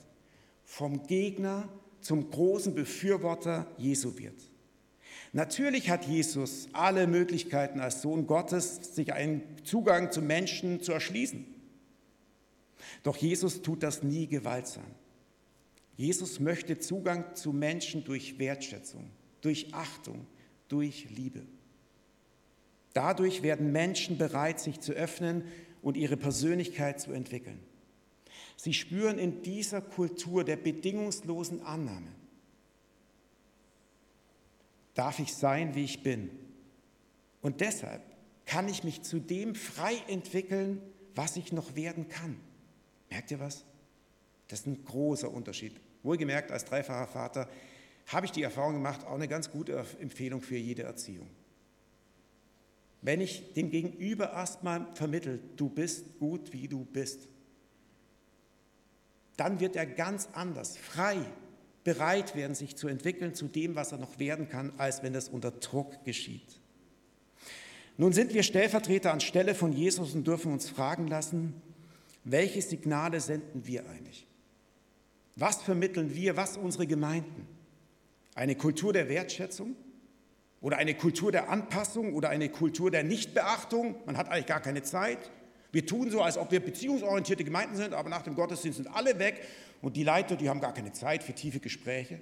vom 0.66 1.08
Gegner 1.08 1.70
zum 2.02 2.30
großen 2.30 2.76
Befürworter 2.76 3.66
Jesu 3.78 4.18
wird. 4.18 4.36
Natürlich 5.32 5.90
hat 5.90 6.06
Jesus 6.06 6.68
alle 6.74 7.08
Möglichkeiten 7.08 7.80
als 7.80 8.02
Sohn 8.02 8.28
Gottes, 8.28 8.96
sich 8.96 9.14
einen 9.14 9.44
Zugang 9.64 10.12
zu 10.12 10.22
Menschen 10.22 10.82
zu 10.82 10.92
erschließen. 10.92 11.46
Doch 13.04 13.16
Jesus 13.16 13.62
tut 13.62 13.82
das 13.82 14.04
nie 14.04 14.28
gewaltsam. 14.28 14.84
Jesus 15.96 16.42
möchte 16.42 16.80
Zugang 16.80 17.34
zu 17.34 17.54
Menschen 17.54 18.04
durch 18.04 18.40
Wertschätzung, 18.40 19.10
durch 19.40 19.74
Achtung, 19.74 20.28
durch 20.68 21.08
Liebe. 21.12 21.44
Dadurch 22.94 23.42
werden 23.42 23.72
Menschen 23.72 24.18
bereit, 24.18 24.60
sich 24.60 24.80
zu 24.80 24.92
öffnen 24.94 25.46
und 25.82 25.98
ihre 25.98 26.18
Persönlichkeit 26.18 27.00
zu 27.00 27.12
entwickeln. 27.12 27.60
Sie 28.58 28.74
spüren 28.74 29.18
in 29.18 29.42
dieser 29.42 29.82
Kultur 29.82 30.44
der 30.44 30.58
bedingungslosen 30.58 31.64
Annahme, 31.64 32.12
darf 34.94 35.20
ich 35.20 35.34
sein, 35.34 35.74
wie 35.74 35.84
ich 35.84 36.04
bin. 36.04 36.30
Und 37.42 37.62
deshalb 37.62 38.04
kann 38.46 38.68
ich 38.68 38.84
mich 38.84 39.02
zu 39.02 39.20
dem 39.20 39.56
frei 39.56 39.96
entwickeln, 40.08 40.82
was 41.16 41.38
ich 41.38 41.52
noch 41.52 41.76
werden 41.76 42.08
kann. 42.08 42.40
Merkt 43.10 43.32
ihr 43.32 43.40
was? 43.40 43.66
Das 44.48 44.60
ist 44.60 44.68
ein 44.68 44.84
großer 44.84 45.32
Unterschied. 45.32 45.80
Wohlgemerkt, 46.04 46.52
als 46.52 46.66
dreifacher 46.66 47.08
Vater 47.08 47.50
habe 48.08 48.26
ich 48.26 48.32
die 48.32 48.44
Erfahrung 48.44 48.74
gemacht, 48.74 49.06
auch 49.06 49.16
eine 49.16 49.28
ganz 49.28 49.50
gute 49.50 49.86
Empfehlung 50.00 50.42
für 50.42 50.58
jede 50.58 50.84
Erziehung. 50.84 51.30
Wenn 53.02 53.22
ich 53.22 53.54
dem 53.54 53.72
Gegenüber 53.72 54.32
erstmal 54.32 54.88
vermittle, 54.94 55.40
du 55.56 55.70
bist 55.70 56.20
gut, 56.20 56.54
wie 56.54 56.68
du 56.68 56.86
bist, 56.86 57.28
dann 59.38 59.60
wird 59.60 59.76
er 59.76 59.88
ganz 59.88 60.30
anders, 60.34 60.78
frei, 60.78 61.18
bereit 61.84 62.36
werden, 62.36 62.54
sich 62.54 62.76
zu 62.76 62.88
entwickeln 62.88 63.34
zu 63.34 63.48
dem, 63.48 63.76
was 63.76 63.92
er 63.92 63.98
noch 63.98 64.20
werden 64.20 64.50
kann, 64.50 64.72
als 64.78 65.02
wenn 65.02 65.14
das 65.14 65.30
unter 65.30 65.50
Druck 65.50 66.04
geschieht. 66.06 66.60
Nun 67.98 68.14
sind 68.14 68.34
wir 68.34 68.44
Stellvertreter 68.44 69.12
anstelle 69.12 69.56
von 69.56 69.74
Jesus 69.74 70.14
und 70.14 70.28
dürfen 70.28 70.52
uns 70.54 70.70
fragen 70.70 71.08
lassen, 71.08 71.60
welche 72.24 72.62
Signale 72.62 73.20
senden 73.20 73.66
wir 73.66 73.88
eigentlich? 73.90 74.28
Was 75.36 75.64
vermitteln 75.64 76.14
wir, 76.14 76.38
was 76.38 76.58
unsere 76.58 76.86
Gemeinden? 76.86 77.48
Eine 78.36 78.56
Kultur 78.56 78.94
der 78.94 79.10
Wertschätzung? 79.10 79.76
Oder 80.62 80.78
eine 80.78 80.94
Kultur 80.94 81.32
der 81.32 81.50
Anpassung 81.50 82.14
oder 82.14 82.30
eine 82.30 82.50
Kultur 82.50 82.92
der 82.92 83.04
Nichtbeachtung. 83.04 83.96
Man 84.06 84.16
hat 84.16 84.30
eigentlich 84.30 84.46
gar 84.46 84.62
keine 84.62 84.84
Zeit. 84.84 85.32
Wir 85.72 85.86
tun 85.86 86.12
so, 86.12 86.22
als 86.22 86.38
ob 86.38 86.52
wir 86.52 86.60
beziehungsorientierte 86.60 87.44
Gemeinden 87.44 87.76
sind, 87.76 87.94
aber 87.94 88.10
nach 88.10 88.22
dem 88.22 88.36
Gottesdienst 88.36 88.78
sind 88.78 88.88
alle 88.94 89.18
weg 89.20 89.42
und 89.82 89.96
die 89.96 90.04
Leiter, 90.04 90.36
die 90.36 90.50
haben 90.50 90.62
gar 90.62 90.74
keine 90.74 90.92
Zeit 90.92 91.24
für 91.24 91.34
tiefe 91.34 91.60
Gespräche. 91.60 92.20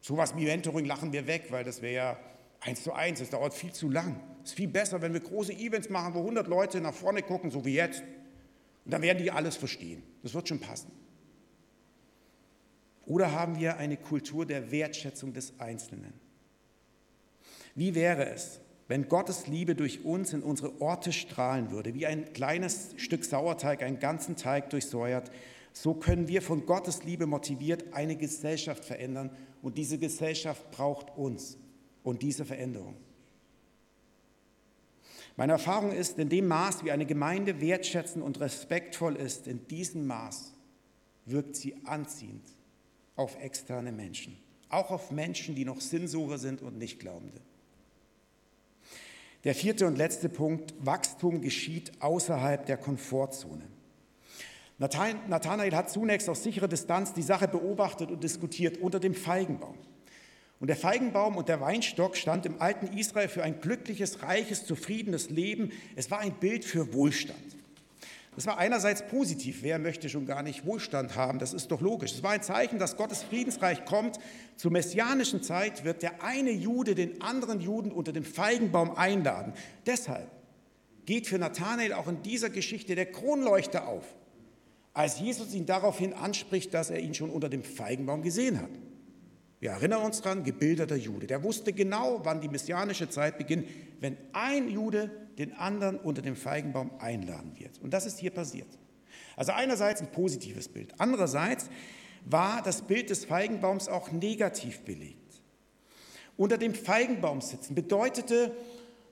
Sowas 0.00 0.34
wie 0.36 0.44
Mentoring 0.44 0.86
lachen 0.86 1.12
wir 1.12 1.26
weg, 1.26 1.46
weil 1.50 1.64
das 1.64 1.82
wäre 1.82 1.94
ja 1.94 2.16
eins 2.60 2.82
zu 2.82 2.92
eins, 2.92 3.20
das 3.20 3.30
dauert 3.30 3.54
viel 3.54 3.72
zu 3.72 3.90
lang. 3.90 4.18
Es 4.42 4.50
ist 4.50 4.56
viel 4.56 4.68
besser, 4.68 5.02
wenn 5.02 5.12
wir 5.12 5.20
große 5.20 5.52
Events 5.52 5.90
machen, 5.90 6.14
wo 6.14 6.20
100 6.20 6.48
Leute 6.48 6.80
nach 6.80 6.94
vorne 6.94 7.22
gucken, 7.22 7.50
so 7.50 7.64
wie 7.64 7.74
jetzt. 7.74 8.02
Und 8.84 8.92
dann 8.92 9.02
werden 9.02 9.22
die 9.22 9.30
alles 9.30 9.56
verstehen. 9.56 10.02
Das 10.22 10.32
wird 10.32 10.48
schon 10.48 10.60
passen. 10.60 10.90
Oder 13.04 13.32
haben 13.32 13.58
wir 13.58 13.76
eine 13.76 13.96
Kultur 13.96 14.46
der 14.46 14.70
Wertschätzung 14.70 15.32
des 15.34 15.58
Einzelnen? 15.58 16.14
Wie 17.74 17.94
wäre 17.94 18.28
es, 18.28 18.60
wenn 18.88 19.08
Gottes 19.08 19.46
Liebe 19.46 19.74
durch 19.74 20.04
uns 20.04 20.32
in 20.32 20.42
unsere 20.42 20.80
Orte 20.80 21.12
strahlen 21.12 21.70
würde, 21.70 21.94
wie 21.94 22.06
ein 22.06 22.32
kleines 22.32 22.94
Stück 22.96 23.24
Sauerteig 23.24 23.82
einen 23.82 24.00
ganzen 24.00 24.36
Teig 24.36 24.70
durchsäuert, 24.70 25.30
so 25.72 25.94
können 25.94 26.26
wir 26.26 26.42
von 26.42 26.66
Gottes 26.66 27.04
Liebe 27.04 27.26
motiviert 27.26 27.94
eine 27.94 28.16
Gesellschaft 28.16 28.84
verändern 28.84 29.30
und 29.62 29.78
diese 29.78 29.98
Gesellschaft 29.98 30.70
braucht 30.72 31.16
uns 31.16 31.56
und 32.02 32.22
diese 32.22 32.44
Veränderung. 32.44 32.96
Meine 35.36 35.52
Erfahrung 35.52 35.92
ist, 35.92 36.18
in 36.18 36.28
dem 36.28 36.48
Maß, 36.48 36.84
wie 36.84 36.90
eine 36.90 37.06
Gemeinde 37.06 37.60
wertschätzend 37.60 38.24
und 38.24 38.40
respektvoll 38.40 39.16
ist, 39.16 39.46
in 39.46 39.66
diesem 39.68 40.06
Maß 40.06 40.52
wirkt 41.26 41.56
sie 41.56 41.76
anziehend 41.84 42.44
auf 43.16 43.40
externe 43.40 43.92
Menschen, 43.92 44.36
auch 44.68 44.90
auf 44.90 45.12
Menschen, 45.12 45.54
die 45.54 45.64
noch 45.64 45.80
Sinnsucher 45.80 46.38
sind 46.38 46.60
und 46.60 46.76
nicht 46.76 46.98
Glaubende. 46.98 47.40
Der 49.44 49.54
vierte 49.54 49.86
und 49.86 49.96
letzte 49.96 50.28
Punkt, 50.28 50.74
Wachstum 50.80 51.40
geschieht 51.40 51.92
außerhalb 52.00 52.66
der 52.66 52.76
Komfortzone. 52.76 53.62
Nathanael 54.78 55.74
hat 55.74 55.90
zunächst 55.90 56.28
aus 56.28 56.42
sicherer 56.42 56.68
Distanz 56.68 57.12
die 57.12 57.22
Sache 57.22 57.48
beobachtet 57.48 58.10
und 58.10 58.22
diskutiert 58.22 58.78
unter 58.78 59.00
dem 59.00 59.14
Feigenbaum. 59.14 59.76
Und 60.58 60.68
der 60.68 60.76
Feigenbaum 60.76 61.36
und 61.36 61.48
der 61.48 61.60
Weinstock 61.60 62.16
stand 62.16 62.44
im 62.44 62.60
alten 62.60 62.98
Israel 62.98 63.28
für 63.28 63.42
ein 63.42 63.60
glückliches, 63.60 64.22
reiches, 64.22 64.66
zufriedenes 64.66 65.30
Leben. 65.30 65.72
Es 65.96 66.10
war 66.10 66.18
ein 66.18 66.34
Bild 66.34 66.66
für 66.66 66.92
Wohlstand. 66.92 67.38
Das 68.40 68.46
war 68.46 68.56
einerseits 68.56 69.06
positiv. 69.06 69.58
Wer 69.60 69.78
möchte 69.78 70.08
schon 70.08 70.24
gar 70.24 70.42
nicht 70.42 70.64
Wohlstand 70.64 71.14
haben? 71.14 71.38
Das 71.38 71.52
ist 71.52 71.70
doch 71.70 71.82
logisch. 71.82 72.12
Es 72.12 72.22
war 72.22 72.30
ein 72.30 72.42
Zeichen, 72.42 72.78
dass 72.78 72.96
Gottes 72.96 73.22
Friedensreich 73.22 73.84
kommt. 73.84 74.18
Zur 74.56 74.70
messianischen 74.70 75.42
Zeit 75.42 75.84
wird 75.84 76.02
der 76.02 76.24
eine 76.24 76.50
Jude 76.50 76.94
den 76.94 77.20
anderen 77.20 77.60
Juden 77.60 77.92
unter 77.92 78.12
dem 78.12 78.24
Feigenbaum 78.24 78.96
einladen. 78.96 79.52
Deshalb 79.84 80.26
geht 81.04 81.26
für 81.26 81.36
Nathanael 81.36 81.92
auch 81.92 82.08
in 82.08 82.22
dieser 82.22 82.48
Geschichte 82.48 82.94
der 82.94 83.12
Kronleuchter 83.12 83.86
auf, 83.86 84.06
als 84.94 85.20
Jesus 85.20 85.52
ihn 85.52 85.66
daraufhin 85.66 86.14
anspricht, 86.14 86.72
dass 86.72 86.88
er 86.88 87.00
ihn 87.00 87.12
schon 87.12 87.28
unter 87.28 87.50
dem 87.50 87.62
Feigenbaum 87.62 88.22
gesehen 88.22 88.58
hat. 88.58 88.70
Wir 89.58 89.72
erinnern 89.72 90.00
uns 90.00 90.22
daran, 90.22 90.44
gebildeter 90.44 90.96
Jude. 90.96 91.26
Der 91.26 91.42
wusste 91.42 91.74
genau, 91.74 92.22
wann 92.24 92.40
die 92.40 92.48
messianische 92.48 93.10
Zeit 93.10 93.36
beginnt, 93.36 93.66
wenn 94.00 94.16
ein 94.32 94.70
Jude 94.70 95.10
den 95.40 95.54
anderen 95.54 95.98
unter 95.98 96.22
dem 96.22 96.36
Feigenbaum 96.36 96.90
einladen 96.98 97.58
wird. 97.58 97.80
Und 97.80 97.92
das 97.92 98.06
ist 98.06 98.18
hier 98.18 98.30
passiert. 98.30 98.68
Also 99.36 99.52
einerseits 99.52 100.00
ein 100.00 100.12
positives 100.12 100.68
Bild. 100.68 100.92
Andererseits 100.98 101.70
war 102.24 102.62
das 102.62 102.82
Bild 102.82 103.10
des 103.10 103.24
Feigenbaums 103.24 103.88
auch 103.88 104.12
negativ 104.12 104.80
belegt. 104.80 105.16
Unter 106.36 106.58
dem 106.58 106.74
Feigenbaum 106.74 107.40
sitzen 107.40 107.74
bedeutete, 107.74 108.54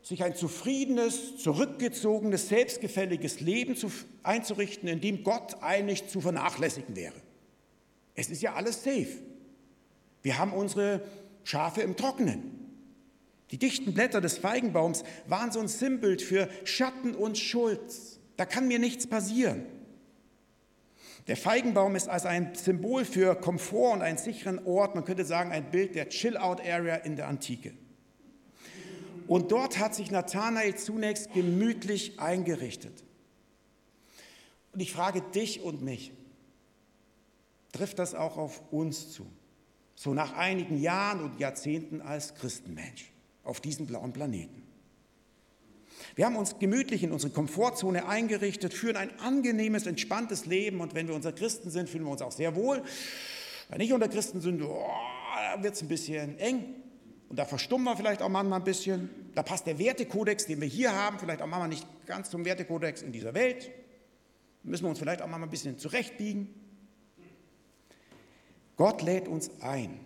sich 0.03 0.23
ein 0.23 0.35
zufriedenes, 0.35 1.39
zurückgezogenes, 1.39 2.49
selbstgefälliges 2.49 3.41
Leben 3.41 3.77
einzurichten, 4.23 4.89
in 4.89 5.01
dem 5.01 5.25
Gott 5.25 5.63
eigentlich 5.63 6.09
zu 6.09 6.21
vernachlässigen 6.21 6.95
wäre. 6.95 7.21
Es 8.15 8.31
ist 8.31 8.43
ja 8.43 8.55
alles 8.55 8.85
safe. 8.85 9.19
Wir 10.23 10.39
haben 10.39 10.53
unsere 10.53 11.03
Schafe 11.45 11.83
im 11.83 11.97
Trockenen. 11.97 12.58
Die 13.51 13.59
dichten 13.59 13.95
Blätter 13.95 14.21
des 14.21 14.39
Feigenbaums 14.39 15.05
waren 15.27 15.53
so 15.53 15.61
ein 15.61 15.69
Sinnbild 15.69 16.21
für 16.21 16.49
Schatten 16.65 17.15
und 17.15 17.39
Schulz. 17.39 18.21
Da 18.37 18.45
kann 18.45 18.69
mir 18.69 18.79
nichts 18.79 19.07
passieren. 19.07 19.65
Der 21.27 21.37
Feigenbaum 21.37 21.95
ist 21.97 22.09
als 22.09 22.25
ein 22.25 22.55
Symbol 22.55 23.05
für 23.05 23.35
Komfort 23.35 23.95
und 23.95 24.03
einen 24.03 24.19
sicheren 24.19 24.65
Ort, 24.67 24.95
man 24.95 25.05
könnte 25.05 25.25
sagen 25.25 25.51
ein 25.51 25.71
Bild 25.71 25.95
der 25.95 26.09
Chill-Out-Area 26.09 26.97
in 26.97 27.17
der 27.17 27.29
Antike. 27.29 27.75
Und 29.27 29.53
dort 29.53 29.79
hat 29.79 29.95
sich 29.95 30.11
Nathanael 30.11 30.75
zunächst 30.77 31.35
gemütlich 31.35 32.19
eingerichtet. 32.19 33.05
Und 34.73 34.81
ich 34.81 34.93
frage 34.93 35.21
dich 35.21 35.63
und 35.63 35.83
mich, 35.83 36.13
trifft 37.73 37.99
das 37.99 38.15
auch 38.15 38.39
auf 38.39 38.63
uns 38.71 39.13
zu? 39.13 39.27
So 39.95 40.15
nach 40.15 40.35
einigen 40.35 40.81
Jahren 40.81 41.23
und 41.23 41.41
Jahrzehnten 41.41 42.01
als 42.01 42.35
Christenmensch 42.37 43.13
auf 43.49 43.61
diesem 43.61 43.87
blauen 43.87 44.13
Planeten. 44.13 44.63
Wir 46.15 46.27
haben 46.27 46.37
uns 46.37 46.59
gemütlich 46.59 47.03
in 47.03 47.13
unsere 47.13 47.33
Komfortzone 47.33 48.07
eingerichtet, 48.07 48.75
führen 48.75 48.97
ein 48.97 49.19
angenehmes, 49.21 49.87
entspanntes 49.87 50.47
Leben 50.47 50.81
und 50.81 50.95
wenn 50.95 51.09
wir 51.09 51.15
unter 51.15 51.33
Christen 51.33 51.71
sind, 51.71 51.89
fühlen 51.89 52.05
wir 52.05 52.11
uns 52.11 52.23
auch 52.23 52.33
sehr 52.33 52.55
wohl. 52.55 52.83
Wenn 53.69 53.79
nicht 53.79 53.93
unter 53.93 54.09
Christen 54.09 54.41
sind, 54.41 54.63
oh, 54.63 54.87
wird 55.61 55.75
es 55.75 55.83
ein 55.83 55.89
bisschen 55.89 56.39
eng 56.39 56.75
und 57.29 57.39
da 57.39 57.45
verstummen 57.45 57.85
wir 57.85 57.97
vielleicht 57.97 58.23
auch 58.23 58.29
manchmal 58.29 58.61
ein 58.61 58.65
bisschen. 58.65 59.11
Da 59.35 59.43
passt 59.43 59.67
der 59.67 59.79
Wertekodex, 59.79 60.47
den 60.47 60.61
wir 60.61 60.69
hier 60.69 60.95
haben, 60.95 61.19
vielleicht 61.19 61.43
auch 61.43 61.47
manchmal 61.47 61.69
nicht 61.69 61.87
ganz 62.07 62.31
zum 62.31 62.45
Wertekodex 62.45 63.03
in 63.03 63.13
dieser 63.13 63.35
Welt. 63.35 63.71
Da 64.63 64.71
müssen 64.71 64.85
wir 64.85 64.91
uns 64.91 64.99
vielleicht 64.99 65.23
auch 65.23 65.27
manchmal 65.27 65.49
ein 65.49 65.51
bisschen 65.51 65.79
zurechtbiegen. 65.79 66.55
Gott 68.77 69.03
lädt 69.03 69.29
uns 69.29 69.51
ein, 69.61 70.01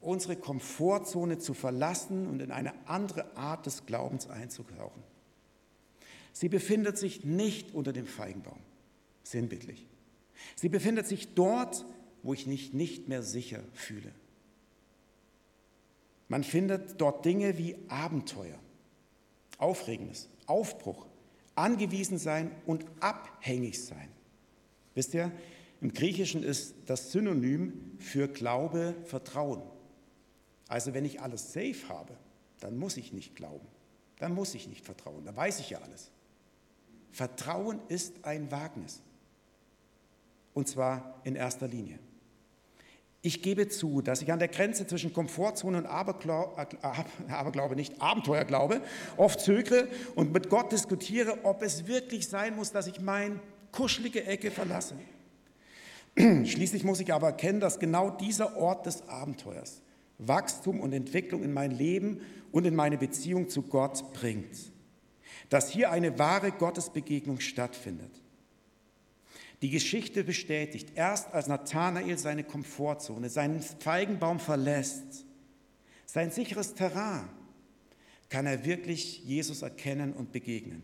unsere 0.00 0.36
Komfortzone 0.36 1.38
zu 1.38 1.54
verlassen 1.54 2.26
und 2.26 2.40
in 2.40 2.50
eine 2.50 2.72
andere 2.86 3.36
Art 3.36 3.66
des 3.66 3.86
Glaubens 3.86 4.28
einzutauchen. 4.28 5.02
Sie 6.32 6.48
befindet 6.48 6.98
sich 6.98 7.24
nicht 7.24 7.74
unter 7.74 7.92
dem 7.92 8.06
Feigenbaum, 8.06 8.60
sinnbildlich. 9.24 9.86
Sie 10.54 10.68
befindet 10.68 11.06
sich 11.06 11.34
dort, 11.34 11.84
wo 12.22 12.32
ich 12.32 12.46
mich 12.46 12.72
nicht 12.72 13.08
mehr 13.08 13.22
sicher 13.22 13.60
fühle. 13.72 14.12
Man 16.28 16.44
findet 16.44 17.00
dort 17.00 17.24
Dinge 17.24 17.58
wie 17.58 17.76
Abenteuer, 17.88 18.58
Aufregendes, 19.56 20.28
Aufbruch, 20.46 21.06
angewiesen 21.54 22.18
sein 22.18 22.52
und 22.66 22.84
abhängig 23.00 23.82
sein. 23.82 24.08
Wisst 24.94 25.14
ihr, 25.14 25.32
im 25.80 25.92
Griechischen 25.92 26.42
ist 26.42 26.74
das 26.86 27.12
Synonym 27.12 27.96
für 27.98 28.28
Glaube 28.28 28.94
Vertrauen. 29.04 29.62
Also 30.68 30.94
wenn 30.94 31.04
ich 31.04 31.20
alles 31.20 31.52
safe 31.52 31.88
habe, 31.88 32.14
dann 32.60 32.78
muss 32.78 32.96
ich 32.96 33.12
nicht 33.12 33.34
glauben, 33.34 33.66
dann 34.18 34.34
muss 34.34 34.54
ich 34.54 34.68
nicht 34.68 34.84
vertrauen, 34.84 35.24
dann 35.24 35.36
weiß 35.36 35.60
ich 35.60 35.70
ja 35.70 35.78
alles. 35.78 36.10
Vertrauen 37.10 37.80
ist 37.88 38.24
ein 38.24 38.50
Wagnis. 38.50 39.00
Und 40.54 40.68
zwar 40.68 41.20
in 41.24 41.36
erster 41.36 41.68
Linie. 41.68 41.98
Ich 43.20 43.42
gebe 43.42 43.68
zu, 43.68 44.00
dass 44.00 44.22
ich 44.22 44.30
an 44.32 44.38
der 44.38 44.48
Grenze 44.48 44.86
zwischen 44.86 45.12
Komfortzone 45.12 45.78
und 45.78 45.86
Aberglaube, 45.86 47.74
nicht 47.74 48.00
Abenteuerglaube, 48.00 48.80
oft 49.16 49.40
zögere 49.40 49.88
und 50.14 50.32
mit 50.32 50.48
Gott 50.48 50.70
diskutiere, 50.70 51.44
ob 51.44 51.62
es 51.62 51.86
wirklich 51.86 52.28
sein 52.28 52.54
muss, 52.54 52.70
dass 52.70 52.86
ich 52.86 53.00
meine 53.00 53.40
kuschelige 53.72 54.24
Ecke 54.24 54.50
verlasse. 54.50 54.94
Schließlich 56.16 56.84
muss 56.84 57.00
ich 57.00 57.12
aber 57.12 57.28
erkennen, 57.28 57.58
dass 57.60 57.80
genau 57.80 58.10
dieser 58.10 58.56
Ort 58.56 58.86
des 58.86 59.08
Abenteuers 59.08 59.82
Wachstum 60.18 60.80
und 60.80 60.92
Entwicklung 60.92 61.42
in 61.42 61.52
mein 61.52 61.70
Leben 61.70 62.20
und 62.50 62.66
in 62.66 62.74
meine 62.74 62.98
Beziehung 62.98 63.48
zu 63.48 63.62
Gott 63.62 64.12
bringt. 64.12 64.72
Dass 65.48 65.70
hier 65.70 65.90
eine 65.90 66.18
wahre 66.18 66.50
Gottesbegegnung 66.50 67.40
stattfindet. 67.40 68.10
Die 69.62 69.70
Geschichte 69.70 70.24
bestätigt, 70.24 70.92
erst 70.94 71.32
als 71.32 71.46
Nathanael 71.46 72.18
seine 72.18 72.44
Komfortzone, 72.44 73.28
seinen 73.28 73.60
Feigenbaum 73.60 74.38
verlässt, 74.38 75.24
sein 76.06 76.30
sicheres 76.30 76.74
Terrain, 76.74 77.28
kann 78.28 78.46
er 78.46 78.64
wirklich 78.64 79.24
Jesus 79.24 79.62
erkennen 79.62 80.12
und 80.12 80.32
begegnen. 80.32 80.82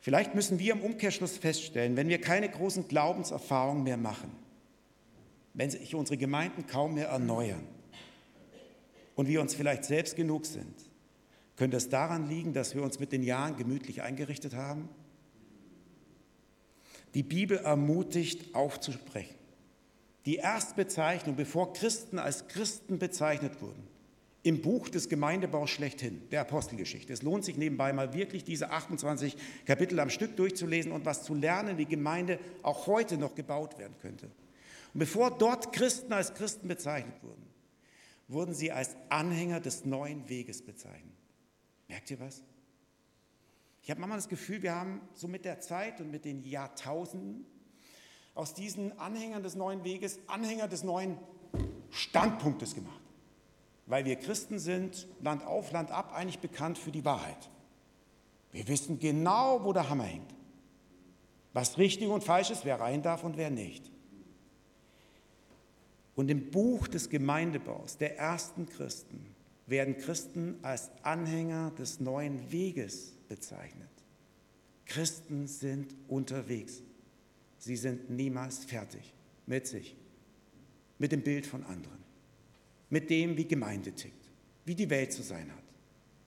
Vielleicht 0.00 0.34
müssen 0.34 0.58
wir 0.58 0.72
im 0.72 0.80
Umkehrschluss 0.80 1.36
feststellen, 1.36 1.96
wenn 1.96 2.08
wir 2.08 2.20
keine 2.20 2.48
großen 2.48 2.88
Glaubenserfahrungen 2.88 3.82
mehr 3.82 3.98
machen, 3.98 4.30
wenn 5.54 5.70
sich 5.70 5.94
unsere 5.94 6.16
Gemeinden 6.16 6.66
kaum 6.66 6.94
mehr 6.94 7.08
erneuern 7.08 7.66
und 9.18 9.26
wir 9.26 9.40
uns 9.40 9.52
vielleicht 9.52 9.84
selbst 9.84 10.14
genug 10.14 10.46
sind, 10.46 10.76
könnte 11.56 11.76
es 11.76 11.88
daran 11.88 12.28
liegen, 12.28 12.52
dass 12.52 12.76
wir 12.76 12.84
uns 12.84 13.00
mit 13.00 13.10
den 13.10 13.24
Jahren 13.24 13.56
gemütlich 13.56 14.00
eingerichtet 14.00 14.54
haben? 14.54 14.88
Die 17.14 17.24
Bibel 17.24 17.58
ermutigt, 17.58 18.54
aufzusprechen. 18.54 19.34
Die 20.24 20.36
Erstbezeichnung, 20.36 21.34
bevor 21.34 21.72
Christen 21.72 22.20
als 22.20 22.46
Christen 22.46 23.00
bezeichnet 23.00 23.60
wurden, 23.60 23.82
im 24.44 24.62
Buch 24.62 24.88
des 24.88 25.08
Gemeindebaus 25.08 25.70
schlechthin, 25.70 26.22
der 26.30 26.42
Apostelgeschichte. 26.42 27.12
Es 27.12 27.22
lohnt 27.22 27.44
sich 27.44 27.56
nebenbei 27.56 27.92
mal 27.92 28.14
wirklich 28.14 28.44
diese 28.44 28.70
28 28.70 29.36
Kapitel 29.66 29.98
am 29.98 30.10
Stück 30.10 30.36
durchzulesen 30.36 30.92
und 30.92 31.06
was 31.06 31.24
zu 31.24 31.34
lernen, 31.34 31.76
wie 31.76 31.86
Gemeinde 31.86 32.38
auch 32.62 32.86
heute 32.86 33.18
noch 33.18 33.34
gebaut 33.34 33.80
werden 33.80 33.96
könnte. 34.00 34.26
Und 34.94 35.00
bevor 35.00 35.36
dort 35.36 35.72
Christen 35.72 36.12
als 36.12 36.34
Christen 36.34 36.68
bezeichnet 36.68 37.20
wurden, 37.24 37.48
wurden 38.28 38.54
sie 38.54 38.70
als 38.70 38.94
Anhänger 39.08 39.60
des 39.60 39.84
neuen 39.84 40.28
Weges 40.28 40.62
bezeichnet. 40.62 41.16
Merkt 41.88 42.10
ihr 42.10 42.20
was? 42.20 42.42
Ich 43.82 43.90
habe 43.90 44.00
manchmal 44.00 44.18
das 44.18 44.28
Gefühl, 44.28 44.62
wir 44.62 44.74
haben 44.74 45.00
so 45.14 45.28
mit 45.28 45.46
der 45.46 45.60
Zeit 45.60 46.00
und 46.00 46.10
mit 46.10 46.26
den 46.26 46.44
Jahrtausenden 46.44 47.46
aus 48.34 48.52
diesen 48.54 48.96
Anhängern 48.98 49.42
des 49.42 49.56
neuen 49.56 49.82
Weges 49.82 50.20
Anhänger 50.26 50.68
des 50.68 50.84
neuen 50.84 51.16
Standpunktes 51.90 52.74
gemacht. 52.74 53.00
Weil 53.86 54.04
wir 54.04 54.16
Christen 54.16 54.58
sind, 54.58 55.08
Land 55.22 55.44
auf, 55.46 55.72
Land 55.72 55.90
ab, 55.90 56.12
eigentlich 56.14 56.38
bekannt 56.38 56.76
für 56.76 56.92
die 56.92 57.06
Wahrheit. 57.06 57.48
Wir 58.52 58.68
wissen 58.68 58.98
genau, 58.98 59.64
wo 59.64 59.72
der 59.72 59.88
Hammer 59.88 60.04
hängt. 60.04 60.34
Was 61.54 61.78
richtig 61.78 62.08
und 62.08 62.22
falsch 62.22 62.50
ist, 62.50 62.66
wer 62.66 62.78
rein 62.78 63.02
darf 63.02 63.24
und 63.24 63.38
wer 63.38 63.50
nicht. 63.50 63.90
Und 66.18 66.32
im 66.32 66.50
Buch 66.50 66.88
des 66.88 67.10
Gemeindebaus 67.10 67.96
der 67.96 68.18
ersten 68.18 68.66
Christen 68.66 69.24
werden 69.68 69.96
Christen 69.98 70.56
als 70.62 70.90
Anhänger 71.04 71.70
des 71.78 72.00
neuen 72.00 72.50
Weges 72.50 73.14
bezeichnet. 73.28 73.88
Christen 74.84 75.46
sind 75.46 75.94
unterwegs. 76.08 76.82
Sie 77.58 77.76
sind 77.76 78.10
niemals 78.10 78.64
fertig 78.64 79.14
mit 79.46 79.68
sich, 79.68 79.96
mit 80.98 81.12
dem 81.12 81.22
Bild 81.22 81.46
von 81.46 81.62
anderen, 81.62 82.00
mit 82.90 83.10
dem, 83.10 83.36
wie 83.36 83.46
Gemeinde 83.46 83.92
tickt, 83.92 84.28
wie 84.64 84.74
die 84.74 84.90
Welt 84.90 85.12
zu 85.12 85.22
sein 85.22 85.48
hat. 85.52 85.64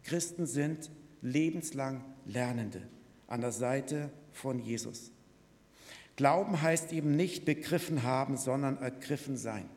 Christen 0.05 0.45
sind 0.45 0.89
lebenslang 1.21 2.01
Lernende 2.25 2.87
an 3.27 3.41
der 3.41 3.51
Seite 3.51 4.09
von 4.31 4.57
Jesus. 4.57 5.11
Glauben 6.15 6.61
heißt 6.61 6.93
eben 6.93 7.17
nicht 7.17 7.43
begriffen 7.43 8.03
haben, 8.03 8.37
sondern 8.37 8.77
ergriffen 8.77 9.35
sein. 9.35 9.69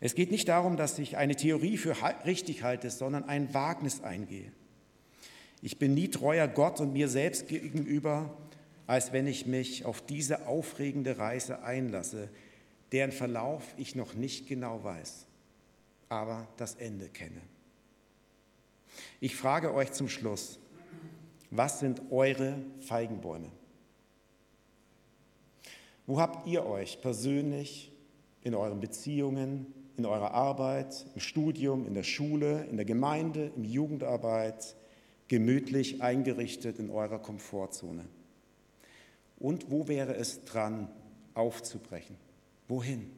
Es 0.00 0.14
geht 0.14 0.30
nicht 0.30 0.48
darum, 0.48 0.76
dass 0.76 0.98
ich 0.98 1.16
eine 1.16 1.34
Theorie 1.34 1.76
für 1.76 1.96
richtig 2.24 2.62
halte, 2.62 2.90
sondern 2.90 3.24
ein 3.24 3.52
Wagnis 3.52 4.00
eingehe. 4.00 4.52
Ich 5.60 5.78
bin 5.78 5.94
nie 5.94 6.08
treuer 6.08 6.46
Gott 6.46 6.80
und 6.80 6.92
mir 6.92 7.08
selbst 7.08 7.48
gegenüber, 7.48 8.36
als 8.86 9.12
wenn 9.12 9.26
ich 9.26 9.46
mich 9.46 9.84
auf 9.84 10.00
diese 10.00 10.46
aufregende 10.46 11.18
Reise 11.18 11.62
einlasse, 11.62 12.28
deren 12.92 13.12
Verlauf 13.12 13.64
ich 13.76 13.96
noch 13.96 14.14
nicht 14.14 14.46
genau 14.46 14.82
weiß, 14.84 15.26
aber 16.08 16.46
das 16.56 16.76
Ende 16.76 17.08
kenne. 17.08 17.40
Ich 19.20 19.36
frage 19.36 19.74
euch 19.74 19.92
zum 19.92 20.08
Schluss, 20.08 20.58
was 21.50 21.80
sind 21.80 22.02
eure 22.10 22.58
Feigenbäume? 22.80 23.50
Wo 26.06 26.20
habt 26.20 26.46
ihr 26.46 26.64
euch 26.64 27.00
persönlich 27.00 27.92
in 28.42 28.54
euren 28.54 28.80
Beziehungen, 28.80 29.66
in 29.98 30.06
eurer 30.06 30.32
Arbeit, 30.32 31.06
im 31.14 31.20
Studium, 31.20 31.86
in 31.86 31.94
der 31.94 32.04
Schule, 32.04 32.64
in 32.70 32.76
der 32.76 32.86
Gemeinde, 32.86 33.50
in 33.56 33.64
Jugendarbeit, 33.64 34.76
gemütlich 35.26 36.00
eingerichtet 36.00 36.78
in 36.78 36.90
eurer 36.90 37.18
Komfortzone? 37.18 38.04
Und 39.38 39.70
wo 39.70 39.88
wäre 39.88 40.14
es 40.14 40.44
dran, 40.44 40.88
aufzubrechen? 41.34 42.16
Wohin? 42.68 43.10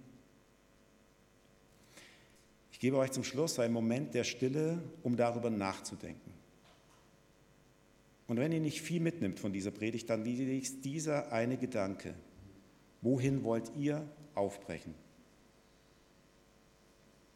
Ich 2.72 2.80
gebe 2.80 2.96
euch 2.96 3.10
zum 3.10 3.24
Schluss 3.24 3.58
einen 3.58 3.74
Moment 3.74 4.14
der 4.14 4.24
Stille, 4.24 4.82
um 5.02 5.16
darüber 5.16 5.50
nachzudenken. 5.50 6.32
Und 8.26 8.38
wenn 8.38 8.52
ihr 8.52 8.60
nicht 8.60 8.80
viel 8.80 9.00
mitnimmt 9.00 9.38
von 9.38 9.52
dieser 9.52 9.70
Predigt, 9.70 10.08
dann 10.08 10.24
ist 10.24 10.84
dieser 10.84 11.32
eine 11.32 11.56
Gedanke. 11.56 12.14
Wohin 13.02 13.44
wollt 13.44 13.72
ihr 13.76 14.08
aufbrechen? 14.34 14.94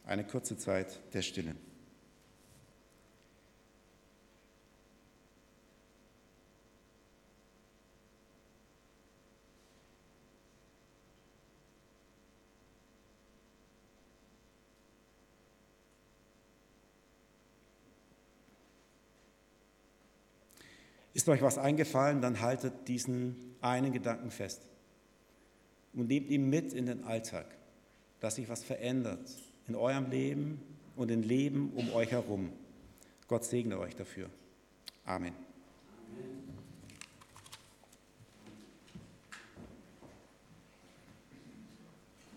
Eine 0.07 0.25
kurze 0.25 0.59
Zeit 0.59 1.01
der 1.15 1.23
Stille. 1.23 1.55
Ist 21.15 21.29
euch 21.29 21.41
was 21.41 21.59
eingefallen, 21.59 22.21
dann 22.21 22.41
haltet 22.41 22.89
diesen 22.89 23.57
einen 23.63 23.93
Gedanken 23.93 24.31
fest 24.31 24.67
und 25.95 26.09
nehmt 26.09 26.29
ihn 26.29 26.51
mit 26.51 26.73
in 26.75 26.87
den 26.87 27.05
Alltag, 27.05 27.47
dass 28.21 28.35
sich 28.35 28.49
was 28.49 28.65
verändert 28.65 29.31
in 29.69 29.75
eurem 29.75 30.11
Leben 30.11 30.61
und 30.97 31.11
im 31.11 31.23
Leben 31.23 31.73
um 31.75 31.93
euch 31.93 32.11
herum. 32.11 32.51
Gott 33.29 33.45
segne 33.45 33.79
euch 33.79 33.97
dafür. 33.97 34.29
Amen. 35.05 35.44